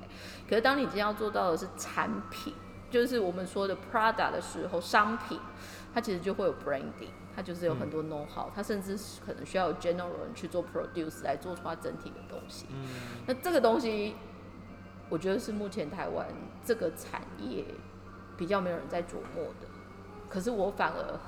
[0.49, 2.55] 可是当你今天要做到的是产品，
[2.91, 5.39] 就是我们说的 Prada 的时候，商品，
[5.93, 12.67] 它其实就会有 branding，它就是有很多 know how，、它甚至可能需要有 general 人去做 produce 来做出它整体的东西。
[12.71, 12.87] 嗯
[13.27, 14.15] 那这个东西，
[15.11, 16.27] 我觉得是目前台湾
[16.65, 17.65] 这个产业
[18.37, 19.67] 比较没有人在琢磨的。
[20.29, 21.21] 可是我反而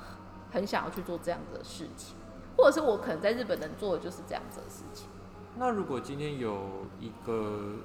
[0.52, 2.16] 很想要去做这样子的事情，
[2.56, 5.08] 或者是我可能在日本能做的就是这样子的事情。
[5.58, 7.76] 那如果今天有一个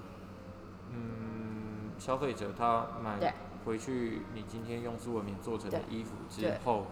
[0.91, 3.33] 嗯消费者他买
[3.65, 6.87] 回去，你今天用苏文棉做成的衣服之后，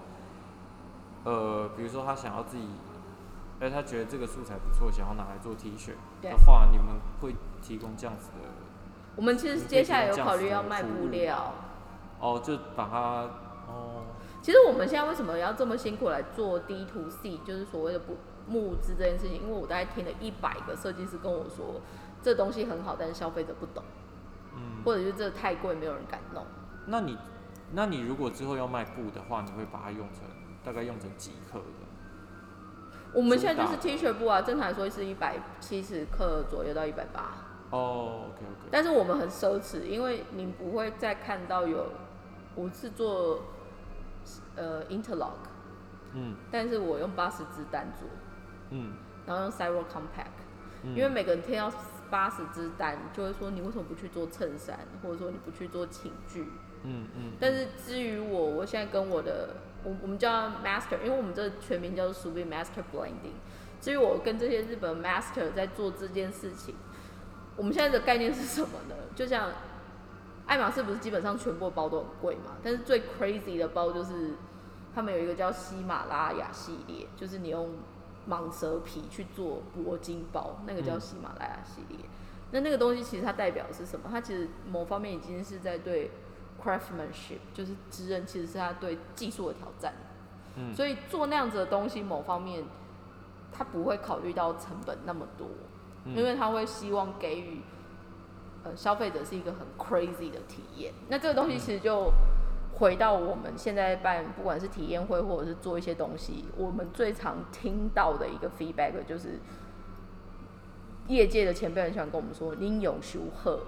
[1.23, 2.63] 呃，比如说他想要自己，
[3.59, 8.47] 哎，他觉得这个素材不错，想要拿来做 T 恤对的话，你们会提供这样子的
[9.15, 11.53] 我们其实接下来有考虑要卖布料，
[12.19, 13.29] 哦，就把它哦，
[14.41, 18.17] 其实我们现在为什么要这么辛苦来做 D to C，就是所谓的不
[18.47, 19.41] 募资这件事情？
[19.41, 21.81] 因为我大概听了一百个设计师跟我说，
[22.21, 23.83] 这东西很好，但是消费者不懂，
[24.55, 26.45] 嗯，或者是这太贵，没有人敢弄。
[26.87, 27.17] 那你
[27.73, 30.23] 那你如果之后要卖布的话，你会把它用成
[30.63, 31.63] 大概用成几克的？
[33.11, 37.33] 我们现在就是 T 恤布啊，正常来说是一百七十克左右到一百八，
[37.71, 41.87] 哦，OK OK，但是我们很奢侈，因为你不会再看到有，
[42.55, 43.39] 我是做
[44.55, 45.47] 呃 interlock，
[46.13, 46.35] 嗯。
[46.51, 48.07] 但是我用八十支单做，
[48.71, 48.93] 嗯。
[49.25, 50.41] 然后用 Cyro Compact，、
[50.83, 51.71] 嗯，因为每个人听到
[52.09, 56.47] 八十支单，就会说你为什么不去做衬衫，或者说你不去做寝具？
[56.83, 63.37] 嗯嗯，但是至于我，我现在跟我的我我们叫 master，因为我们这个全名叫做 Subi Master Blending。
[63.81, 66.75] 至于我跟这些日本 master 在做这件事情，
[67.55, 68.95] 我们现在的概念是什么呢？
[69.13, 69.51] 就像
[70.49, 74.31] 爱马仕不是基本上全部的包都很贵嘛，但是最 crazy 的包就是
[74.95, 77.69] 他们有一个叫喜马拉雅系列，就是你用
[78.27, 81.99] 蟒蛇皮去做铂金包，那个叫嗯喜马拉雅系列。
[82.51, 84.09] 那那个东西其实它代表的是什么？
[84.09, 86.09] 它其实某方面已经是在对
[86.59, 89.93] craftsmanship，就是职人其实是他对技术的挑战。
[90.57, 92.63] 嗯所以做那样子的东西，某方面
[93.51, 95.47] 他不会考虑到成本那么多，
[96.05, 97.61] 嗯因为他会希望给予
[98.63, 100.93] 呃消费者是一个很 crazy 的体验。
[101.07, 102.11] 那这个东西其实就
[102.73, 109.39] 回到我们现在办，不管是体验会或者是做一些东西，我们最常听到的一个 feedback 就是，
[111.07, 113.61] 业界的前辈很喜欢跟我们说“宁勇修贺”，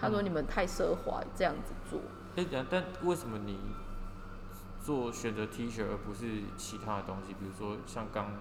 [0.00, 2.00] 他说嗯你们太奢华，这样子做。
[2.36, 3.58] 哎、但但为什么你
[4.82, 7.34] 做选择 T 恤而不是其他的东西？
[7.34, 8.32] 比如说像刚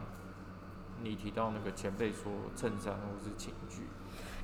[1.04, 3.84] 你提到那个前辈说衬衫或是寝具，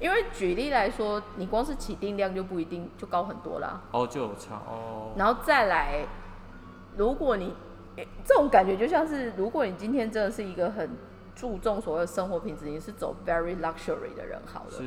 [0.06, 3.82] 因为举例来说，你光是起订量就不一定就高很多啦。
[3.90, 6.06] 哦就有差哦，然后再来，
[6.96, 7.56] 如果你
[7.96, 10.92] 诶这种感觉就像是，如果你今天真的是一个很
[11.36, 14.84] 注重所谓的生活品质，你是走 very luxury 的人好了，是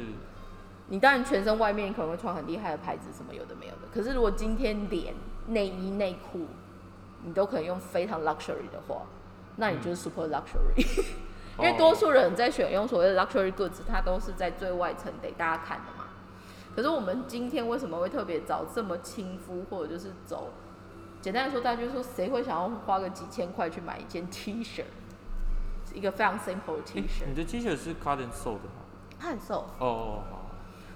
[0.87, 3.89] 你当然全身外面可能会穿很厉害的牌子，什么有的没有的。
[3.93, 5.13] 可是如果今天连
[5.49, 6.47] 内衣内裤
[7.25, 9.03] 你都可以用非常 luxury 的话，
[9.57, 10.87] 那你就是 super luxury。
[11.59, 16.05] 因为多数人在选用所谓的 luxury goods，它都是在最外层给大家看的嘛。
[16.77, 20.51] 可是我们今天为什么会特别找这么亲肤，或者就是走？
[21.21, 24.85] 简单来说，大家就说谁会想要花个几千块去买一件 T 恤？
[25.93, 28.85] 一个非常 simple 的 T 诶恤，你的 T 恤是 cotton sew 的吗？
[29.19, 29.67] 它很瘦。
[29.79, 30.51] 哦哦好，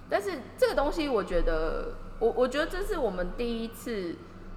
[0.08, 4.14] 但是这个东西，我觉得，我我觉得这是我们第一次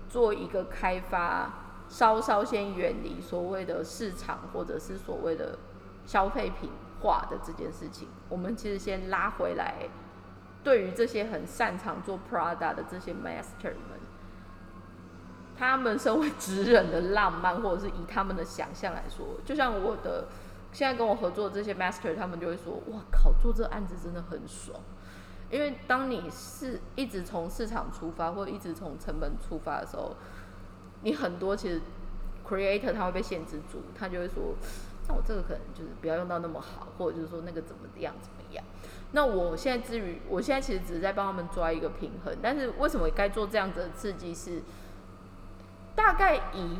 [0.07, 1.51] 做一个开发，
[1.89, 5.57] 稍稍先远离所谓的市场或者是所谓的
[6.05, 6.69] 消费品
[7.01, 8.07] 化的这件事情。
[8.29, 9.89] 我们其实先拉回来，
[10.63, 13.99] 对于这些很擅长做 Prada 的这些 master 们，
[15.57, 20.27] 他们身为职人的浪漫，或者是以他们的想象来说，就像我的
[20.71, 24.79] 现在跟我合作的这些 master，他们就会说：“哇靠，做这案子真的很爽。”
[25.51, 30.15] 因为当你是一直从市场出发，或者一直从成本出发的时候，
[31.03, 31.79] 你很多其实
[32.43, 34.55] creator 他会被限制住，他就会说，
[35.07, 38.63] 那我这个可能就是不要用到那么好，或者就是说那个怎么样怎么样。
[39.11, 44.61] 那我现在至于，我现在其实只是在帮他们抓一个平衡，但是为什么该做这样子的刺激是，
[45.95, 46.79] 大概以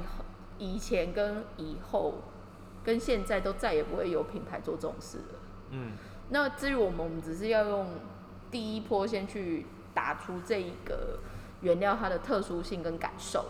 [0.58, 2.16] 以前跟以后
[2.84, 5.40] 跟现在都再也不会有品牌做这种事了。
[5.72, 5.92] 嗯
[6.30, 7.88] 那至于我们，我们只是要用
[8.50, 11.20] 第一波先去打出这一个
[11.62, 13.46] 原料它的特殊性跟感受。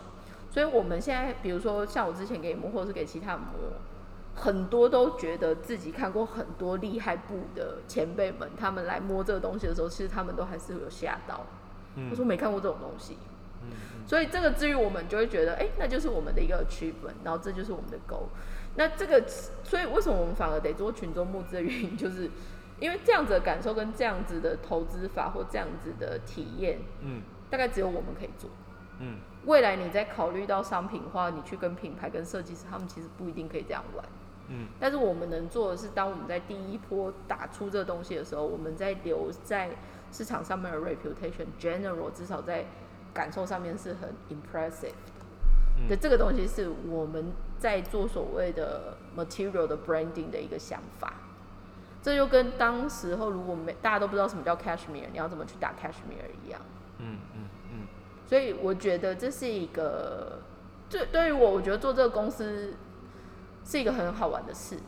[0.50, 3.48] 所以我们现在，比如说像我之前给你摸，或者是给其他人摸，
[4.36, 11.46] 很多都觉得自己看过很多厉害部的前辈们，他们来摸这个东西的时候，其实他们都还是有吓到。
[11.96, 13.16] 嗯他说没看过这种东西，
[13.62, 18.26] 嗯嗯所以这个至于我们就会觉得，哎、那就是我们的一个 achievement，然后这就是我们的 goal。
[18.74, 19.24] 那这个，
[19.64, 22.30] 所以为什么我们反而得做群众募资的原因，就是
[22.78, 28.50] 因为这样子的感受跟这样子的投资法或这样子的体验，嗯大概只有我们可以做。
[29.00, 29.16] 嗯
[29.46, 34.04] 未来你在考虑到商品化，你去跟品牌、跟设计师，他们其实不一定可以这样玩。
[34.48, 39.70] 嗯但是我们能做的是，当我们在第一波打出这个东西的时候，我们在留在
[40.12, 42.64] 市场上面的 reputation general 至少在
[43.12, 44.92] 感受上面是很 impressive
[45.78, 45.96] 嗯的。
[45.96, 51.12] 这个东西是我们在做所谓的 material 的 branding 的一个想法。
[52.02, 56.60] 这就跟当时候如果没大家都不知道什么叫 cashmere，你要怎么去打 cashmere 一样。
[56.98, 57.86] 嗯嗯嗯
[58.24, 60.38] 所以我觉得这是一个，
[60.88, 62.74] 对对于我，我觉得做这个公司
[63.66, 64.78] 是一个很好玩的事。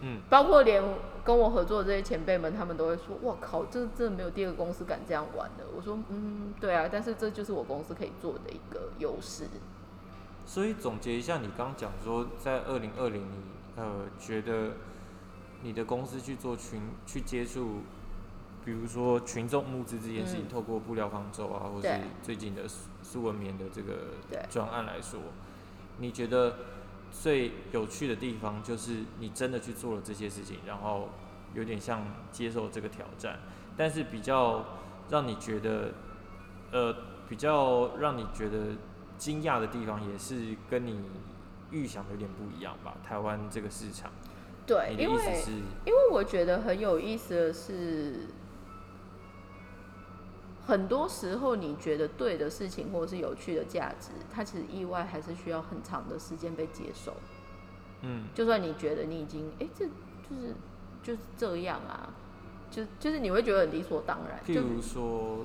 [0.00, 0.82] 嗯包括连
[1.24, 9.44] 跟我合作的这些前辈们，他们都会说：“哇靠，这真的没有第二个公司敢这样玩的。”我说：“嗯，对啊，但是这就是我公司可以做的一个优势。”
[10.44, 13.36] 所以总结一下，你刚讲说在二零二零，你
[13.76, 14.72] 呃觉得
[15.62, 17.78] 你的公司去做群去接触，
[18.64, 21.88] 比如说群众募资这件事情，嗯透过布料方舟啊，或是
[22.22, 23.94] 最近的苏苏文棉的这个
[24.30, 25.18] 对专案来说，
[25.98, 26.54] 你觉得
[27.10, 31.08] 最有趣的地方就是你真的去做了这些事情，然后
[31.54, 33.38] 有点像接受这个挑战，
[33.76, 34.64] 但是比较
[35.10, 35.92] 让你觉得，
[36.72, 36.94] 呃，
[37.28, 38.76] 比较让你觉得
[39.16, 41.00] 惊讶的地方，也是跟你
[41.70, 42.96] 预想的有点不一样吧？
[43.06, 44.10] 台湾这个市场，
[44.66, 45.44] 对，因为
[45.84, 48.28] 因为我觉得很有意思的是，
[50.66, 57.14] 很多时候你觉得对的事情或者是有趣的价值，它其实意外还是需要很长的时间被接受。
[58.02, 60.54] 嗯就算你觉得你已经，哎、这就是
[61.02, 62.10] 就是这样啊，
[62.70, 64.38] 就就是你会觉得很理所当然。
[64.44, 65.44] 就譬如说，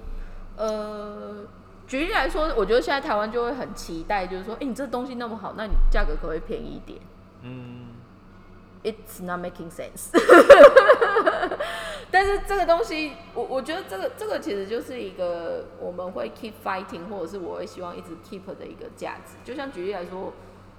[0.58, 1.46] 呃，
[1.88, 7.00] 举例来说，我觉得现在台湾就会很期待，就是说，哎、你这东西那么好，那你价格可不可以便宜一点
[7.44, 7.81] 嗯，
[8.84, 10.10] ？It's not making sense。
[12.12, 19.38] 但是这个东西，我我觉得这个这个其实就是一个我们会 keep fighting，或者是我会希望一直 keep 的一个价值。
[19.46, 20.34] 就像举例来说，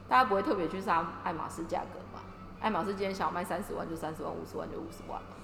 [0.09, 2.21] 大家不会特别去杀爱马仕价格嘛？
[2.61, 5.37] 爱马仕今天想要卖三十万就三十万，五十万就五十万嘛。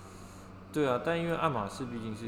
[0.78, 2.24] 对啊，但因为爱马仕毕竟是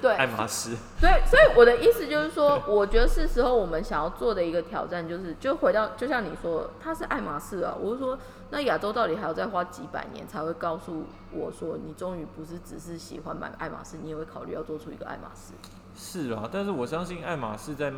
[0.00, 8.16] 对， 爱马仕，对，所以我的意思就是说，我觉得是时候我们想要做的一个挑战，就是就回到，就像你说，它是爱马仕啊，我是说，
[8.50, 11.02] 那亚洲到底还要再花几百年才会告诉
[11.32, 15.52] 我说，你终于不是只是喜欢买爱马仕，你也会考虑要做出一个爱马仕。
[15.96, 17.92] 是啊，但是我相信爱马仕在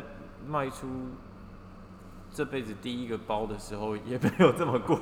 [0.47, 0.87] 卖出
[2.33, 4.97] 这辈子第一个包的时候，也没有这么贵。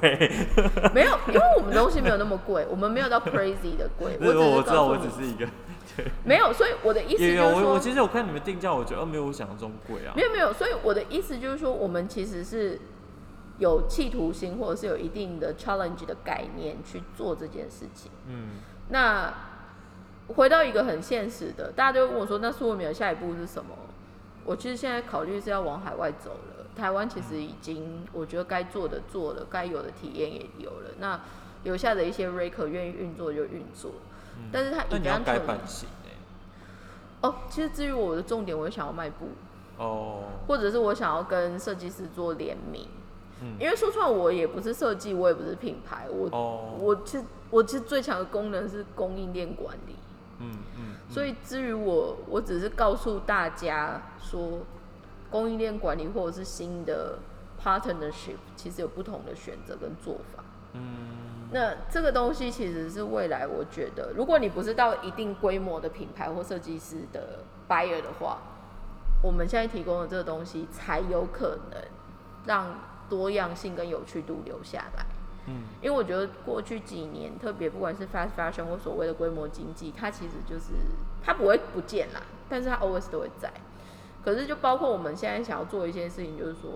[0.93, 5.47] 没有，因为我们东西没有那么贵，我们没有到 crazy 的贵，我只是我知道，我只是一个，
[6.25, 10.23] 没有，所以我的意思就是说我我其实我看你们定价，我觉得哦没有我想象中贵啊没。
[10.23, 12.79] 有没有，所以我的意思就是说，我们其实是
[13.59, 18.11] 有企图心，或者是有一定的 challenge 的概念去做这件事情。
[18.27, 18.49] 嗯
[18.89, 19.33] 那
[20.35, 23.75] 回到一个很现实的，大家都会问我说，那苏文明的下一步是什么？
[24.43, 26.50] 我其实现在考虑是要往海外走了。
[26.75, 30.91] 台湾其实已经，我觉得该做的做了，该有的体验也有了。
[30.99, 31.19] 那
[31.63, 33.91] 留下的一些 e r 愿意运作就运作，
[34.37, 36.11] 嗯，但是它那你要改版型哎、
[37.21, 39.29] 哦，其实至于我的重点，我想要卖布，
[39.77, 42.87] 哦，或者是我想要跟设计师做联名。
[43.41, 43.57] 嗯。
[43.59, 49.95] 因为说穿了，我也不是设计，我也不是品牌，我、哦，我其实我其实最强的功能是供应链管理。
[50.39, 54.61] 嗯嗯，所以至于我，我只是告诉大家说，
[55.31, 57.17] 供应链管理或者是新的
[57.63, 60.43] partnership，其实有不同的选择跟做法。
[60.73, 60.81] 嗯
[61.53, 68.37] 那这个东西其实是未来，我觉得，如果你不是到一定规模的品牌或设计师的 buyer 的话，
[69.21, 71.81] 我们现在提供的这个东西才有可能
[72.45, 72.79] 让
[73.09, 75.05] 多样性跟有趣度留下来。
[75.47, 80.71] 嗯因为我觉得过去几年，特别不管是 fast fashion 或所谓的规模经济，它其实就是
[81.21, 83.51] 它不会不见啦，但是它 always 都会在。
[84.23, 86.69] 可是就包括我们现在想要做一些事情，就是说，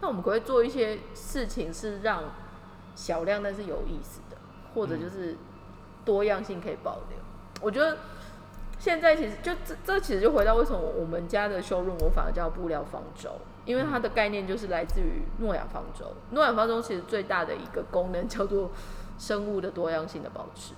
[0.00, 2.24] 那我们可不可以做一些事情是让
[2.94, 4.36] 小量但是有意思的，
[4.74, 5.36] 或者就是
[6.04, 7.18] 多样性可以保留？
[7.60, 7.98] 我觉得
[8.78, 16.12] 现在其实就这这其实就回到为什么我们家的修润我反而叫布料方舟，因为它的概念就是来自于诺亚方舟。
[16.30, 18.70] 诺亚方舟其实最大的一个功能叫做
[19.18, 20.74] 生物的多样性的保持。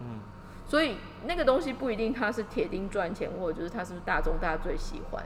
[0.00, 0.20] 嗯
[0.66, 5.24] 所以那个东西不一定它是铁定赚钱，或者就是它是不是大众大家最喜欢。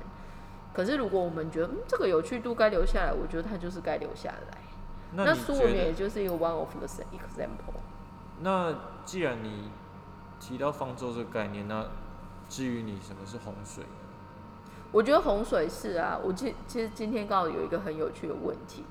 [0.74, 4.58] 可是如果我们觉得嗯这个有趣度该留下来，我觉得它就是该留下来。
[5.12, 5.92] 那那你觉苏文也？
[5.92, 7.80] 就是一个 one of the example。
[8.40, 8.74] 那
[9.04, 9.70] 既然你
[10.38, 11.86] 提到方舟这个概念，那
[12.48, 13.90] 至于你什么是洪水呢？
[14.92, 18.84] 我觉得洪水是啊，我其其实今天刚好有一个很有趣的问题，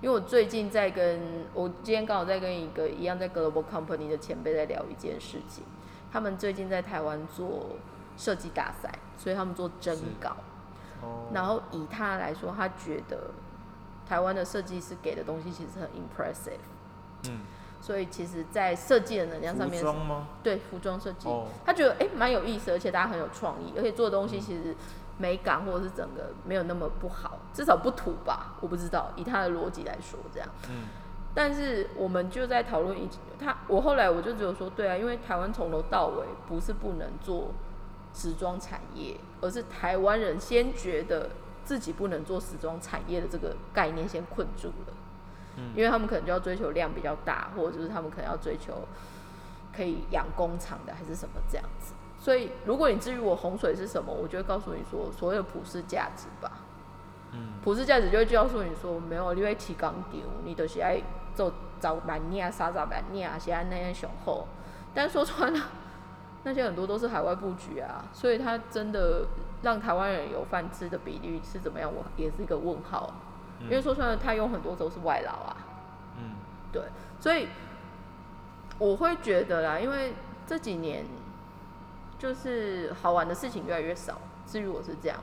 [0.00, 5.64] 因为我最近在跟我今天刚好在跟一个一样在 global company 的前辈在聊一件事情，
[6.10, 7.76] 他们最近在台湾做
[8.16, 10.36] 设计大赛，所以他们做征稿，
[11.02, 13.30] 哦，然后以他来说，他觉得
[14.08, 16.58] 台湾的设计师给的东西其实很 impressive，
[17.28, 17.40] 嗯，
[17.80, 20.28] 所以其实在设计的能量上面服装吗？
[20.42, 24.74] 对服装设计，哦，他觉得哎蛮、有意思，而且大家很有创意，而且做的东西嗯其实
[25.18, 30.48] 美感或者是整个没有那么不好，至少不土吧，我不知道，以他的逻辑来说这样。
[30.68, 30.88] 嗯
[31.38, 33.08] 但是我们就在讨论一
[33.38, 37.52] 他，我后来我就只有说，对啊，因为台湾从头到尾不是不能做
[38.12, 41.30] 时装产业，而是台湾人先觉得
[41.64, 44.94] 自己不能做时装产业的这个概念先困住了。
[45.58, 48.74] 嗯因为他们可能就要追求量比较大，或者就是他们可能要追求
[49.72, 51.94] 可以养工厂的，还是什么这样子。
[52.18, 56.50] 所以，如果你至于我洪水是什么，我就会告诉你说，所谓的普世价值吧。
[57.30, 61.00] 嗯，普世价值就会告诉你说，没有，你会提纲丢，你都是爱
[61.38, 64.48] 做找蛮念、杀找蛮念，现在那样雄厚。
[64.92, 65.66] 但说穿了，
[66.42, 69.24] 那些很多都是海外布局啊，所以他真的
[69.62, 73.14] 让台湾人有饭吃的比例是怎么样，我也是一个问号。
[73.60, 75.56] 因为说穿了，他有很多都是外劳啊。
[76.16, 76.34] 嗯，
[76.72, 76.82] 对，
[77.20, 77.46] 所以
[78.78, 80.14] 我会觉得啦，因为
[80.44, 81.04] 这几年
[82.18, 84.20] 就是好玩的事情越来越少。
[84.44, 85.18] 至于我是这样，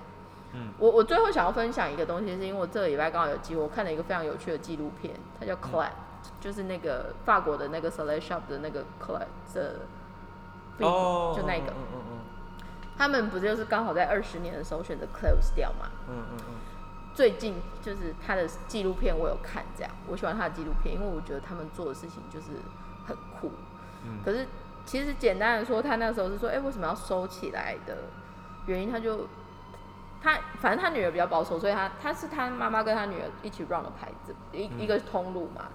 [0.53, 5.89] 嗯，我我最后想要分享一个东西，是因为我这个礼拜刚好有机会，我看了一个非常有趣的纪录片，它叫 Clad，、
[6.39, 9.77] 就是那个法国的那个 Select Shop 的那个 film，、
[10.79, 12.19] 哦，就那个，嗯嗯
[12.97, 15.89] 他们不就是刚好在二十年的时候选择 close 掉嘛？
[16.07, 16.53] 嗯嗯嗯
[17.13, 22.47] 最近就是他的纪录片，我有看，这样我喜欢他的纪录片，因为我觉得他们做的事情就是
[23.05, 23.51] 很酷。
[24.03, 24.45] 嗯可是
[24.85, 27.97] 其实简单的说，他那时候是说，哎、为什么要收起来的
[28.65, 29.27] 原因，他就
[30.21, 35.65] 他反正他女儿比较保守，所以他他是他妈妈跟他女儿一起 run 的牌子，一、嗯一个通路嘛。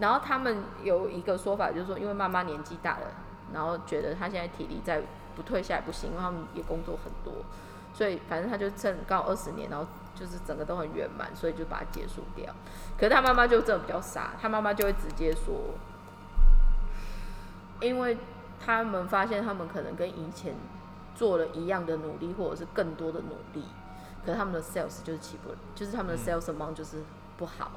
[0.00, 3.06] 然后他们有一个说法，就是说，因为妈妈年纪大了，
[3.52, 5.02] 然后觉得她现在体力再
[5.36, 7.44] 不退下来不行，因为他们也工作很多，
[7.92, 12.52] 所以反正他就趁刚好二十年，然后就是整个都很圆满，所以就把它结束掉。
[12.98, 15.54] 可是他妈妈就真的比较傻，他妈妈就会直接说，
[17.80, 18.16] 因为
[18.64, 20.54] 他们发现他们可能跟以前
[21.14, 23.66] 做了一样的努力，或者是更多的努力，
[24.24, 27.02] 可是他们的 sales 就是起不，就是他们的 sales amount 就是
[27.36, 27.70] 不好。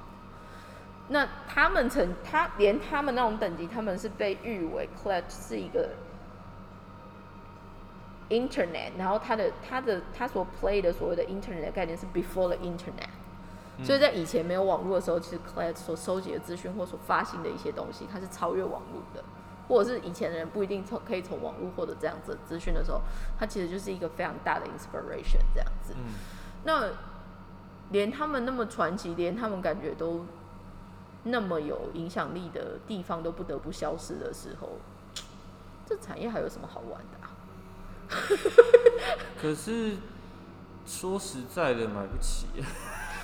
[1.10, 5.89] 那他们曾他连他们那种等级，他们是被誉为 Clutch 是一个
[8.30, 13.10] Internet，然后他的他的他所 play 的所谓的 Internet 的概念是 before the Internet，、
[13.78, 13.86] 嗯。
[13.86, 19.24] 所以在以前没有网络的时候，其实 Clutch 所收集的资讯或所发行的一些东西，它是超越网络的，
[19.68, 23.01] 或者是以前的人不一定从可以从网络获得这样子的资讯的时候，
[23.38, 25.93] 它其实就是一个非常大的 inspiration 这样子。
[25.97, 26.14] 嗯。
[26.64, 26.89] 那
[27.91, 30.26] 连他们那么传奇，连他们感觉都
[31.24, 34.80] 那么有影响力的地方都不得不消失的时候，
[35.86, 37.32] 这产业还有什么好玩的啊？
[39.41, 39.97] 可是
[40.86, 42.47] 说实在的，买不起，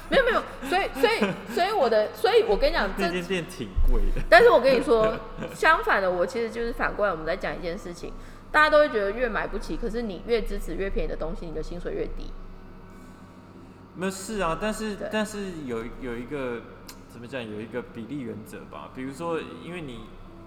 [0.10, 4.22] 没有没有，所以所以所以我的，所以我跟你讲， 这间店挺贵的。
[4.30, 5.16] 但是我跟你说，
[5.54, 8.14] 相反的，我其实就是反过来，我们在讲一件事情，
[8.52, 12.32] 大家都会觉得越买不起，可是你越支持越便宜的东西，你的薪水越低。
[13.96, 16.62] 没有是啊，但是但是有有一个
[17.10, 18.92] 怎么讲，有一个比例原则吧。
[18.96, 20.02] 比如说，因为你，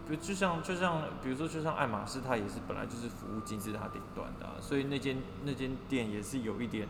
[0.08, 6.86] 比如就像就像比如说，就像爱马仕，它也是本来就是服务金字塔顶端的、所以那间那间店也是有一点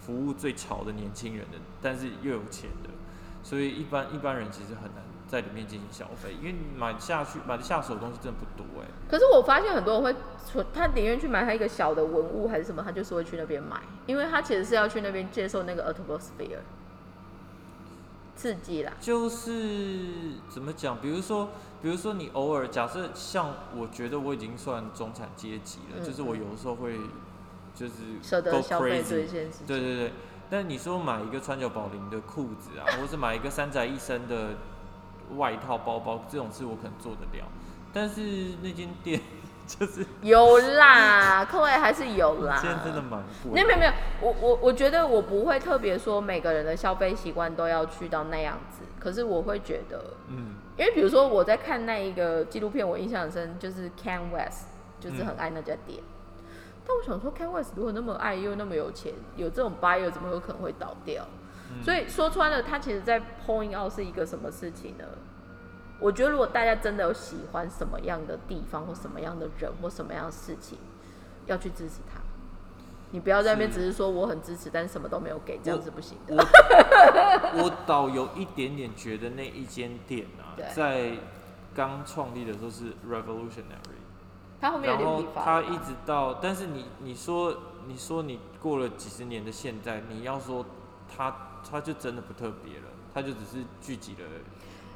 [0.00, 2.90] 服务最潮的年轻人的，但是又有钱的，
[3.42, 16.58] 所以一般一般人其实很难在里面进行消费，因为买下去买的下手的东西真的不多哎、可是我发现很多人会存，他宁愿去买他一个小的文物还是什么，他就是会去那边买，因为他其实是要去那边接受那个 atmosphere
[18.36, 18.92] 刺激啦。
[19.00, 21.00] 就是怎么讲？
[21.00, 21.48] 比如说，
[21.82, 26.98] 比如说你偶尔假设像我觉得我已经算中产阶级了，嗯就是我有时候会
[27.74, 29.66] 就是舍 go 得消费 crazy 这一件事情。
[29.66, 30.12] 对对对。
[30.50, 34.50] 但你说买一个川久保玲的裤子啊， 或是买一个三宅一生的
[35.36, 37.46] 外套、包包，这种事我可能做得了。
[37.92, 39.20] 但是那间店
[39.66, 42.56] 就是 有啦，各位还是有啦。
[42.60, 54.66] 现在真的蛮贵没有没有没有，我我我觉得我不会特别说每个人的消费习惯都要去到那样子，可是我会觉得，嗯因为比如说我在看那一个纪录片，我印象很深，就是 Can West，
[54.98, 56.02] 就是很爱那家店。
[56.86, 61.26] 但我想说，Can West 如果那么爱又那么有钱，有这种 buyer 怎么有可能会倒掉？
[61.70, 65.04] 嗯所以说穿了，他其实在 point out 是一个什么事情呢？
[66.00, 70.78] 我觉得如果大家真的有喜欢什么样的地方或什么样的人或什么样的事情，
[71.46, 72.20] 要去支持他。
[73.10, 76.34] 你不要在那边只是说我很支持，但是什么都没有给，这样是不行的。
[76.36, 81.12] 我我倒有一点点觉得那一间店啊，在
[81.72, 84.02] 刚创立的时候是 revolutionary，
[84.60, 90.66] 他后面有然后他一直到，但是你你说你说你过了几十年的现在，你要说
[91.06, 94.24] 他他就真的不特别了，他就只是聚集了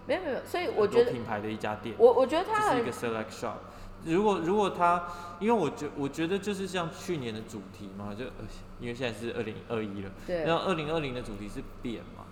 [0.09, 3.57] 没有没有，所以我很觉得多品牌的一家店，我我觉得它是一个 select shop。
[4.05, 5.07] 如果如果它，
[5.39, 8.47] 因为我觉我觉得就是像去年的主题嘛，就呃
[8.81, 10.45] 因为现在是二零二一了，对。
[10.45, 12.25] 然后二零二零的主题是变嘛，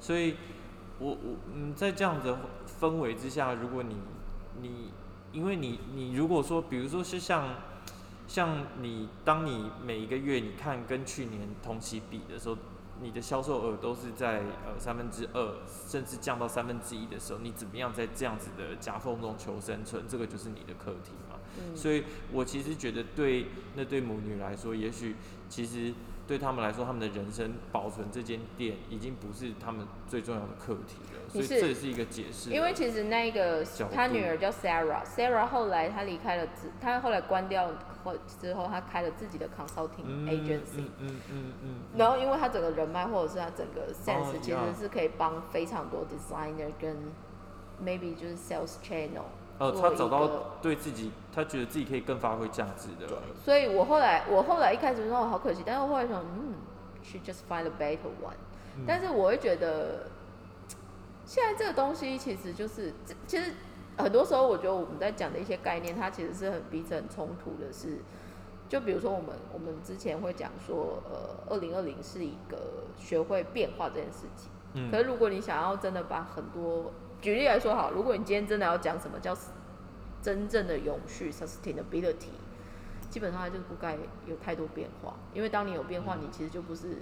[0.00, 0.36] 所以
[0.98, 2.38] 我我嗯，在这样的
[2.80, 3.96] 氛围之下，如果你
[4.62, 4.90] 你
[5.32, 7.56] 因为你你如果说，比如说是像
[8.28, 12.56] 像你当你每一个月你看跟去年同期比的时候，
[13.00, 20.04] 你的销售额都是在呃三分之二，甚至降到三分之一的时候，你怎么样在这样子的夹缝中求生存？
[20.08, 21.36] 这个就是你的课题嘛。
[21.60, 25.16] 嗯所以我其实觉得对那对母女来说，也许
[25.48, 25.92] 其实
[26.28, 32.50] 对他们来说，他们的人生保存这间店已经不是他们最重要的课题了，所以这也是一个解释。
[32.50, 37.70] 因为其实那个他女儿叫 Sarah，Sarah 后来她离开了自，她后来关掉
[38.04, 46.94] 后之后，她开了自己的 consulting 嗯 agency，、嗯嗯嗯嗯，然后因为她整个人脉或者是她整个 sense，、哦其实是可以帮非常多 designer 跟
[47.82, 49.24] maybe 就是 sales channel
[49.58, 50.28] 哦，做一他找到
[50.62, 53.12] 对自己，他觉得自己可以更发挥价值的。
[53.44, 56.54] 所以我后来我后来一开始说我好可惜，但是我后来想，嗯
[57.02, 58.34] ，she just find a better one、
[58.76, 60.06] 嗯但是我会觉得，
[61.24, 63.52] 现在这个东西其实就是，这其实
[63.96, 67.98] 很多时候我觉得我们在讲的一些概念，它其实是很彼此很冲突的是。
[68.68, 74.50] 就比如说我们我们之前会讲说，呃，二零二零是一个学会变化这件事情。
[74.74, 79.36] 嗯可是如果你想要真的把很多，举例来说好，如果你今天真的要讲什么叫
[80.22, 82.30] 真正的永续 sustainability，
[83.10, 83.96] 基本上它就不该
[84.26, 86.98] 有太多变化，因为当你有变化，嗯你其实就不是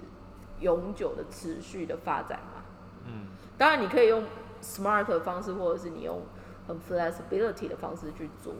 [0.59, 2.63] 永久的持续的发展嘛。
[3.05, 4.23] 嗯当然你可以用
[4.61, 6.21] smart 的方式，或者是你用
[6.67, 8.53] 很 flexibility 的方式去做。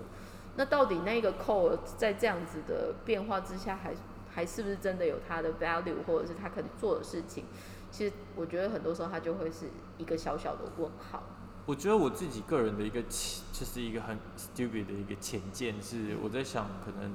[0.55, 3.93] 那到底那个 core 在这样子的变化之下还，
[4.29, 7.45] 还是不是真的有它的 value，或者是它可以做的事情？
[7.91, 11.23] 其实我觉得很多时候它就会是一个小小的问号。
[11.67, 17.11] 我觉得我自己个人的一个浅，就是一个很 stupid 的一个浅见是，我在想，可能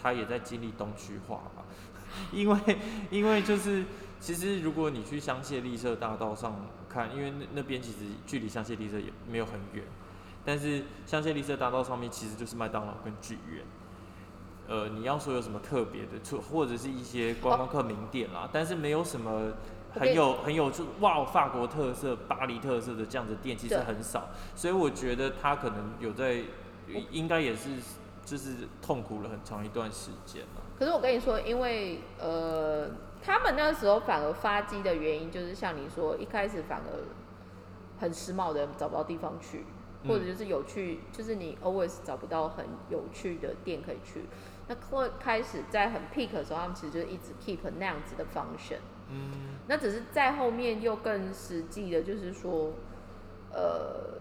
[0.00, 1.64] 他也在经历东区化吧，
[2.32, 2.78] 因为
[3.10, 3.84] 因为就是
[4.20, 6.54] 其实如果你去香榭丽舍大道上
[6.88, 9.84] 看，因为那那边其实距离香榭丽舍也没有很远，
[10.44, 13.64] 但是香榭丽舍大道上面其实就是麦当劳跟剧院。
[14.66, 19.52] 呃，你要说有什么特别的，或或者是一些观光客名店啦，但是没有什么
[19.94, 26.42] 很有很有就哇法国特色、巴黎特色的这样子的店，其实很少，所以我觉得他可能有在，
[27.10, 27.70] 应该也是
[28.24, 30.62] 就是痛苦了很长一段时间了。
[30.78, 32.90] 可是我跟你说，因为呃，
[33.22, 37.04] 他们那个时候反而发迹的原因，就是像你说，一开始反而
[38.00, 39.64] 很时髦的人找不到地方去，
[40.02, 44.24] 嗯或者就是有趣，就是你 always 找不到很有趣的店可以去。
[44.66, 48.78] 那会开始在很 peak 的时候，他们其实就一直 keep 那样子的 function。
[49.14, 52.72] 嗯，那只是在后面又更实际的，就是说，
[53.52, 54.18] 呃，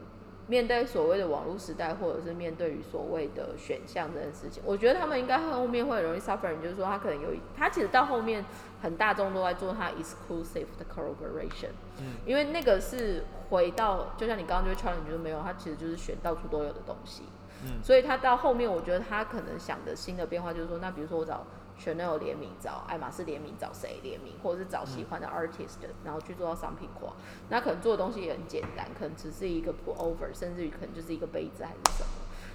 [0.48, 8.46] 面对所谓的网络时代，或者是面对于所谓的选项这件事情，我觉得他们应该后面会很容易 suffer，就是说他可能有一，他其实到后面
[8.82, 12.16] 很大众都在做他 exclusive 的 collaboration，嗯。
[12.26, 17.24] 因为那个是回到，就像你刚刚就 challenge 就没有，他其实就是选到处都有的东西，
[17.64, 17.82] 嗯。
[17.82, 21.46] 所以他到后面，我觉得他可能想的新的变化就是说，那比如说我找
[21.80, 27.14] Chanel 联名，找爱马仕联名，找谁联名，或者是找喜欢的 artist，、然后去做到商品化。
[27.50, 32.10] 那可能做的东西也很简单，可能只是一个 pull over，甚至于可能就是一个杯子还是什么。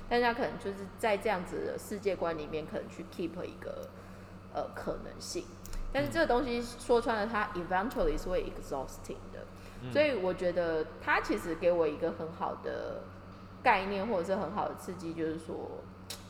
[0.08, 3.88] 但是他可能就是在这样子的世界观里面，可能去 keep 一个
[4.54, 5.44] 呃可能性。
[5.92, 9.44] 但是这个东西说穿了，它 eventually 是会 exhausting 的。
[9.82, 13.02] 嗯所以我觉得它其实给我一个很好的
[13.62, 15.54] 概念，或者是很好的刺激，就是说，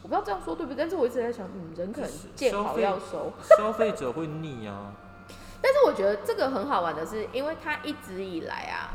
[0.03, 3.33] 我不知道这样说对不对，但是我一直在想，嗯，人可能见好要收。
[3.59, 4.93] 消费者会腻啊。
[5.61, 8.95] 但是我觉得这个很好玩的是，因为他一直以来啊，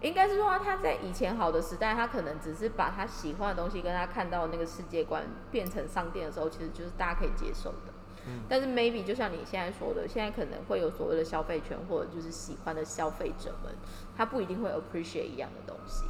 [0.00, 7.92] 应该是说他在以前好的时代，他可能只是把他喜欢的东西跟他看到的那个世界观变成商店的时候，其实就是大家可以接受的。
[8.26, 13.74] 嗯但是 maybe 就像你现在说的，现在可能会有所谓的消费权，或者就是喜欢的消费者们，
[14.16, 16.04] 他不一定会 appreciate 一样的东西。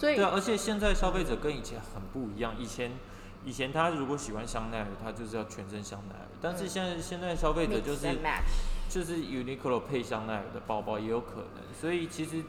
[0.00, 2.54] 所以对啊，而且现在消费者跟以前很不一样。
[2.58, 2.90] 以前
[3.44, 8.18] 以前他如果喜欢香奈儿，他就是要全身香奈儿，但是嗯现在现在消费者就是
[8.88, 12.42] 就是 Uniqlo 配香奈儿的包包也有可能，所以其实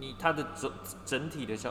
[0.00, 0.72] 你它的整
[1.04, 1.70] 整体的消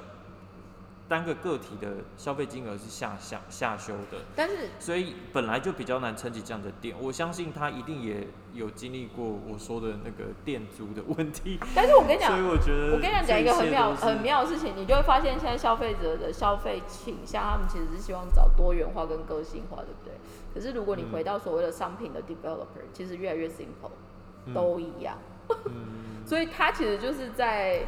[1.08, 6.95] 单个个体的消费金额是下下下修的，但是所以本来就比较难撑起这样的店。
[6.99, 20.14] 我相信他一定也有经历过我说的那个店租的问题，但是我跟你讲所以，我觉得我跟你讲讲一个很妙很妙的事情，你就会发现现在消费者的消费倾向，他们其实是希望找多元化跟个性化，对不对？
[20.54, 23.91] 可是如果你嗯回到所谓的商品的 developer，其实越来越 simple，
[24.45, 25.18] 嗯都一样。
[25.66, 27.86] 嗯 所以他其实就是在，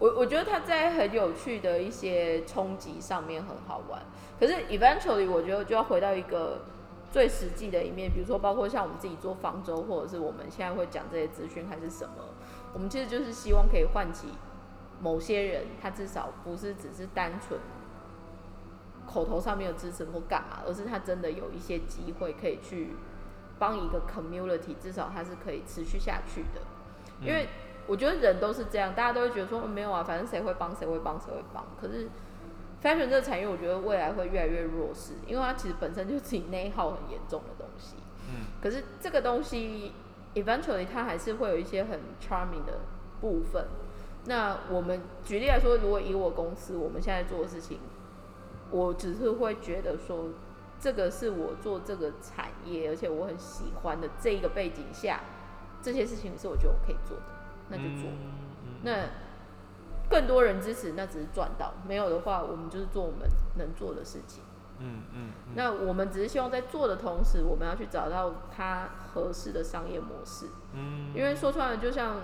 [0.00, 4.02] 我我觉得它在很有趣的一些冲击上面很好玩。
[4.40, 6.62] 可是 eventually 我觉得就要回到一个
[7.12, 12.14] 最实际的一面，比如说包括像我们自己做方舟，或者是我们现在会讲这些资讯还是什么，
[12.72, 14.28] 我们其实就是希望可以唤起
[15.00, 17.60] 某些人，他至少不是只是单纯
[19.06, 22.94] 口头上面的支持或干嘛，而是他真的有一些机会可以去
[23.58, 26.62] 帮一个 community，至少它是可以持续下去的。
[27.20, 27.46] 因为
[27.90, 31.66] 我觉得人都是这样，大家都会觉得说、嗯没有啊，反正谁会帮谁会帮谁会帮。
[31.80, 32.06] 可是
[32.80, 37.96] fashion 这个产业，我觉得未来会越来越弱势，因为它其实本身就是自己内耗很严重的东西。
[38.28, 39.92] 嗯可是这个东西
[40.36, 42.78] eventually 它还是会有一些很 charming 的
[43.20, 43.66] 部分。
[44.26, 47.80] 那我们举例来说，如果以我公司我们现在做的事情，
[48.70, 50.26] 我只是会觉得说，
[50.78, 55.20] 这个是我做这个产业，而且我很喜欢的这一个背景下，
[55.82, 57.22] 这些事情是我觉得我可以做的，
[57.70, 58.10] 那就做。
[58.82, 59.06] 那
[60.10, 64.42] 更多人支持，那只是赚到；没有的话，我们就是做我们能做的事情。
[64.82, 70.46] 嗯嗯嗯那我们只是希望在做的同时，我们要去找到它合适的商业模式。
[70.72, 72.16] 嗯，因为说穿了，就像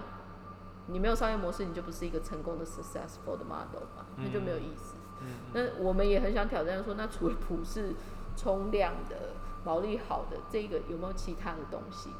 [0.87, 4.95] 你没有商业模式，你就不是一个成功的 successful 的 model 嘛，那就没有意思。
[5.21, 7.95] 嗯那我们也很想挑战说，那除了普世
[8.37, 9.17] 冲量的、
[9.65, 12.11] 毛利好的这个，有没有其他的东西？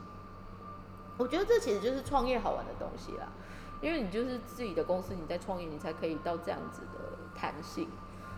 [1.17, 3.29] 我觉得这其实就是创业好玩的东西啦，
[3.81, 7.89] 因为你就是自己的公司，你在创业，你才可以到这样子的弹性。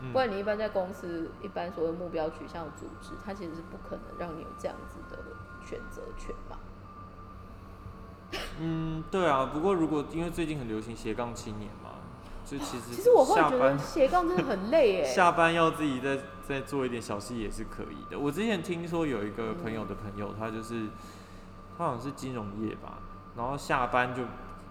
[0.00, 5.18] 嗯不然你一般在公司，一般所谓目标取向组织，它其实是不可能让你有这样子的
[5.66, 6.56] 选择权嘛。
[8.60, 9.50] 嗯，对啊。
[9.52, 11.94] 不过如果因为最近很流行斜杠青年嘛，
[12.44, 15.04] 所以其实其实我会觉得斜杠真的很累哎。
[15.12, 16.16] 下班要自己再
[16.46, 18.16] 再做一点小事也是可以的。
[18.16, 20.86] 我之前听说有一个朋友的朋友，他就是
[21.78, 22.98] 他好像是金融业吧，
[23.36, 24.24] 然后下班就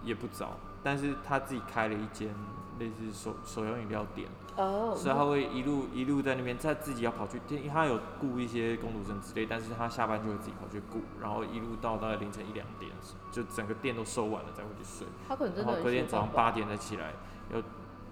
[0.04, 2.36] 也不早，但是他自己开了一间
[2.80, 4.28] 类似手手摇饮料店，
[4.58, 12.92] 哦，所以他会一路一路在那边，他自己要跑去，因为他有雇一些工读生之类，但是他下班就会自己跑去雇，然后一路到大概凌晨一两点，
[13.32, 15.08] 就整个店都收完了才回去睡。
[15.28, 16.52] 他可能真然后隔天早上八。
[16.52, 17.14] 点再起来，
[17.54, 17.60] 要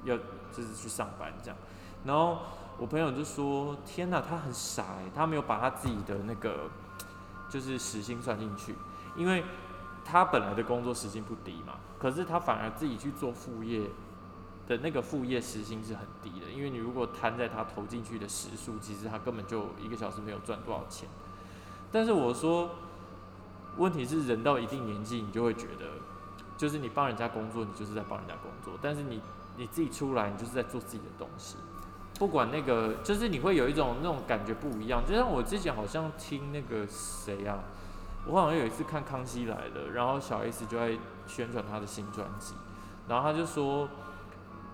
[0.03, 0.17] 要
[0.51, 1.57] 就是去上班这样。
[2.03, 2.37] 然后
[2.77, 6.69] 我朋友就说：“天哪，他很傻哎，他没有把他自己的那个
[7.55, 8.75] 就是时薪算进去，
[9.15, 9.41] 因为
[10.03, 13.89] 他本来的工作时薪不低嘛，可是他反而自己去做副业
[14.67, 21.07] 的那个副业时薪是很低的，因为你如果摊在他投进去的时数，其实他根本就一个小时没有赚多少钱。
[21.93, 22.71] 但是我说，
[23.77, 25.85] 问题是人到一定年纪，你就会觉得。”
[26.57, 29.21] 就是你帮人家工作，你就是在帮人家工作，但是你
[29.57, 31.57] 你自己出来，你就是在做自己的东西。
[32.17, 35.03] 不管那个，就是你会有一种那种感觉不一样。
[35.05, 37.63] 就像我之前好像听那个谁啊，
[38.25, 40.97] 我好像有一次看《康熙来了》，然后小 S 就在
[41.27, 42.55] 宣传他的新专辑，
[43.07, 43.89] 然后他就说，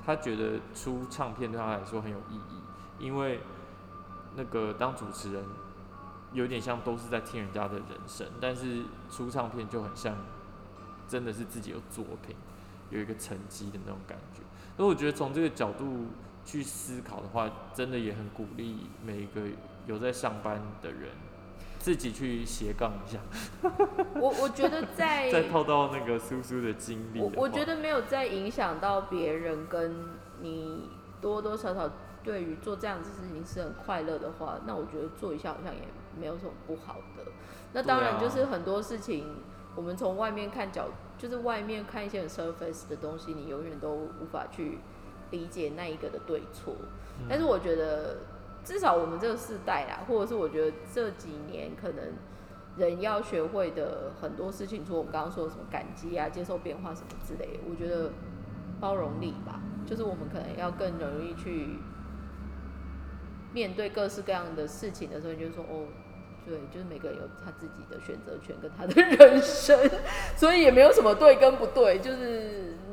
[0.05, 2.61] 他觉得出唱片对他来说很有意义，
[2.99, 3.41] 因为
[4.35, 5.43] 那个当主持人
[6.33, 10.15] 有点像都是在听人家的人生，但是出唱片就很像。
[11.07, 12.33] 真的是自己有作品，
[12.89, 14.39] 有一个成绩的那种感觉。
[14.77, 16.05] 所以我觉得从这个角度
[16.45, 19.41] 去思考的话，真的也很鼓励每一个
[19.85, 21.09] 有在上班的人，
[21.79, 23.19] 自己去斜杠一下。
[24.15, 29.95] 我我觉得在 再套到那个苏苏的经历的，我我觉得没有在影响到别人，跟
[30.41, 30.89] 你
[31.19, 31.89] 多多少少
[32.23, 35.81] 对于做这样子事情是很快乐的话，那我觉得做一下好像也
[36.19, 37.23] 没有什么不好的。
[37.73, 39.37] 那当然就是很多事情，
[39.75, 44.79] 我们从外面看角，就是外面看一些很 surface 的东西，你永远都无法去
[45.31, 46.75] 理解那一个的对错。
[47.19, 48.17] 嗯但是我觉得，
[48.63, 52.13] 至少我们这个世代啦，或者是我觉得这几年可能
[52.77, 58.11] 人要学会的很多事情，除了我们刚刚说的什么感激啊、接受变化什么之类的，我觉得
[58.79, 61.77] 包容力吧，就是我们可能要更容易去
[63.53, 65.85] 面对各式各样的事情的时候，你就说哦。
[66.43, 69.79] 对，就是每个人有他自己的选择权跟他的 人生，
[70.35, 72.90] 所以也没有什么对跟不对，就是嗯，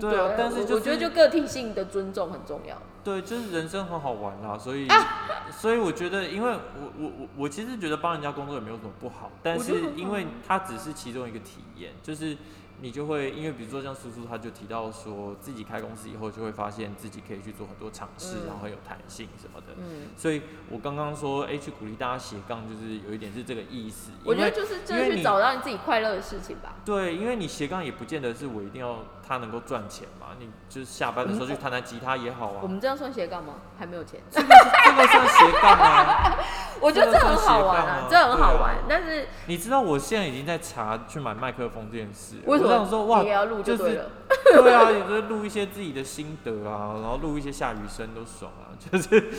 [0.00, 2.76] 对啊但是就是我我觉得就个体性的尊重很重要。
[3.02, 12.36] 对，就是人生很好玩啦，所以，啊所以我觉得，因为我我我我其实觉得帮人家工作也没有什么不好，但是因为它只是其中一个体验，就是
[12.80, 26.74] 你就会因为比如说像叔叔他就提到说自己开公司以后就会发现自己可以去做很多尝试，嗯然后很有弹性什么的，嗯，所以我刚刚说，哎、去鼓励大家斜杠，就是有一点是这个意思，我觉得就是真的去找到你自己快乐的事情吧。
[26.84, 33.54] 对，因为你斜杠也不见得是我一定要他能够赚钱嘛，你就是下班的时候去弹弹吉他也好啊我，们这样算斜杠吗？
[33.78, 34.20] 还没有钱。
[34.30, 34.48] 这个
[34.84, 36.36] 这个算斜杠啊。
[36.78, 38.76] 我觉得这很好玩啊，这很好玩。
[38.88, 44.10] 但是你知道我现在已经在查去买麦克风这件事，为什么我想说哇，你也要录就对了？
[44.44, 49.30] 对啊，有时候录一些自己的心得啊，然后录一些下雨声都爽啊， 就是，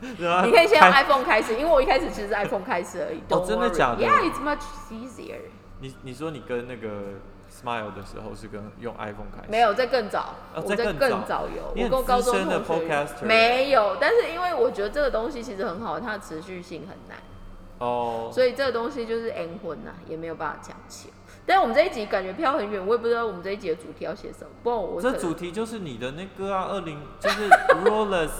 [0.00, 3.22] 你可以先用 iPhone 开始，因为我一开始其实是 iPhone 开始而已。
[3.30, 5.38] 哦真的假的 Yeah, it's much easier.
[5.80, 6.88] 你你说你跟那个
[7.62, 11.24] Smile 的时候是跟用 iPhone 开始，没有，在更早，哦我在更早。
[11.26, 12.34] 早有，我跟我高中
[12.64, 17.18] 同学没有，但是因为我觉得这个东西其实很好，它的持续性很难，
[17.78, 21.10] 哦，所以这个东西就是 N 婚呐，也没有办法讲起。
[21.46, 24.50] 但我们这一集感觉飘很远，我也不知道我们这一集的主题要写什么。
[24.62, 27.48] 不然我这主题就是你的那个啊，二零就是
[27.86, 28.30] Rollers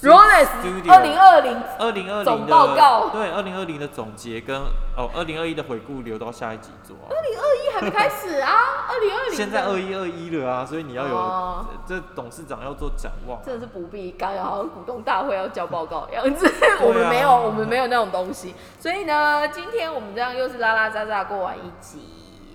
[0.00, 4.56] Studio 二零二零二零二零总的报告对二零二零的总结跟
[4.96, 7.10] 哦二零二一的回顾留到下一集做啊。
[7.10, 13.42] 一还没开始啊， 二零二零现在二一二一了啊，所以你要有、哦这董事长要做展望。
[13.42, 16.46] 真的是不必，刚好像股东大会要交报告的样子。
[16.80, 18.54] 我们没有，我们没有那种东西。
[18.78, 22.00] 所以呢，今天我们这样又是拉拉杂杂过完一集，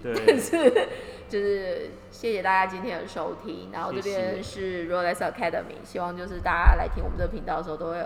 [0.02, 0.88] 对但是
[1.30, 1.92] 就是
[2.24, 3.70] 谢谢大家今天的收听。
[3.70, 8.06] 然后这边是 Rolex Academy，希望就是大家来听我们这个频道的时候，都会有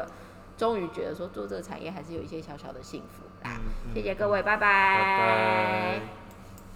[0.57, 3.59] 终于觉得说做这个产业还是有一些小小的幸福啦。
[3.59, 6.26] 嗯嗯谢谢各位，拜拜拜拜。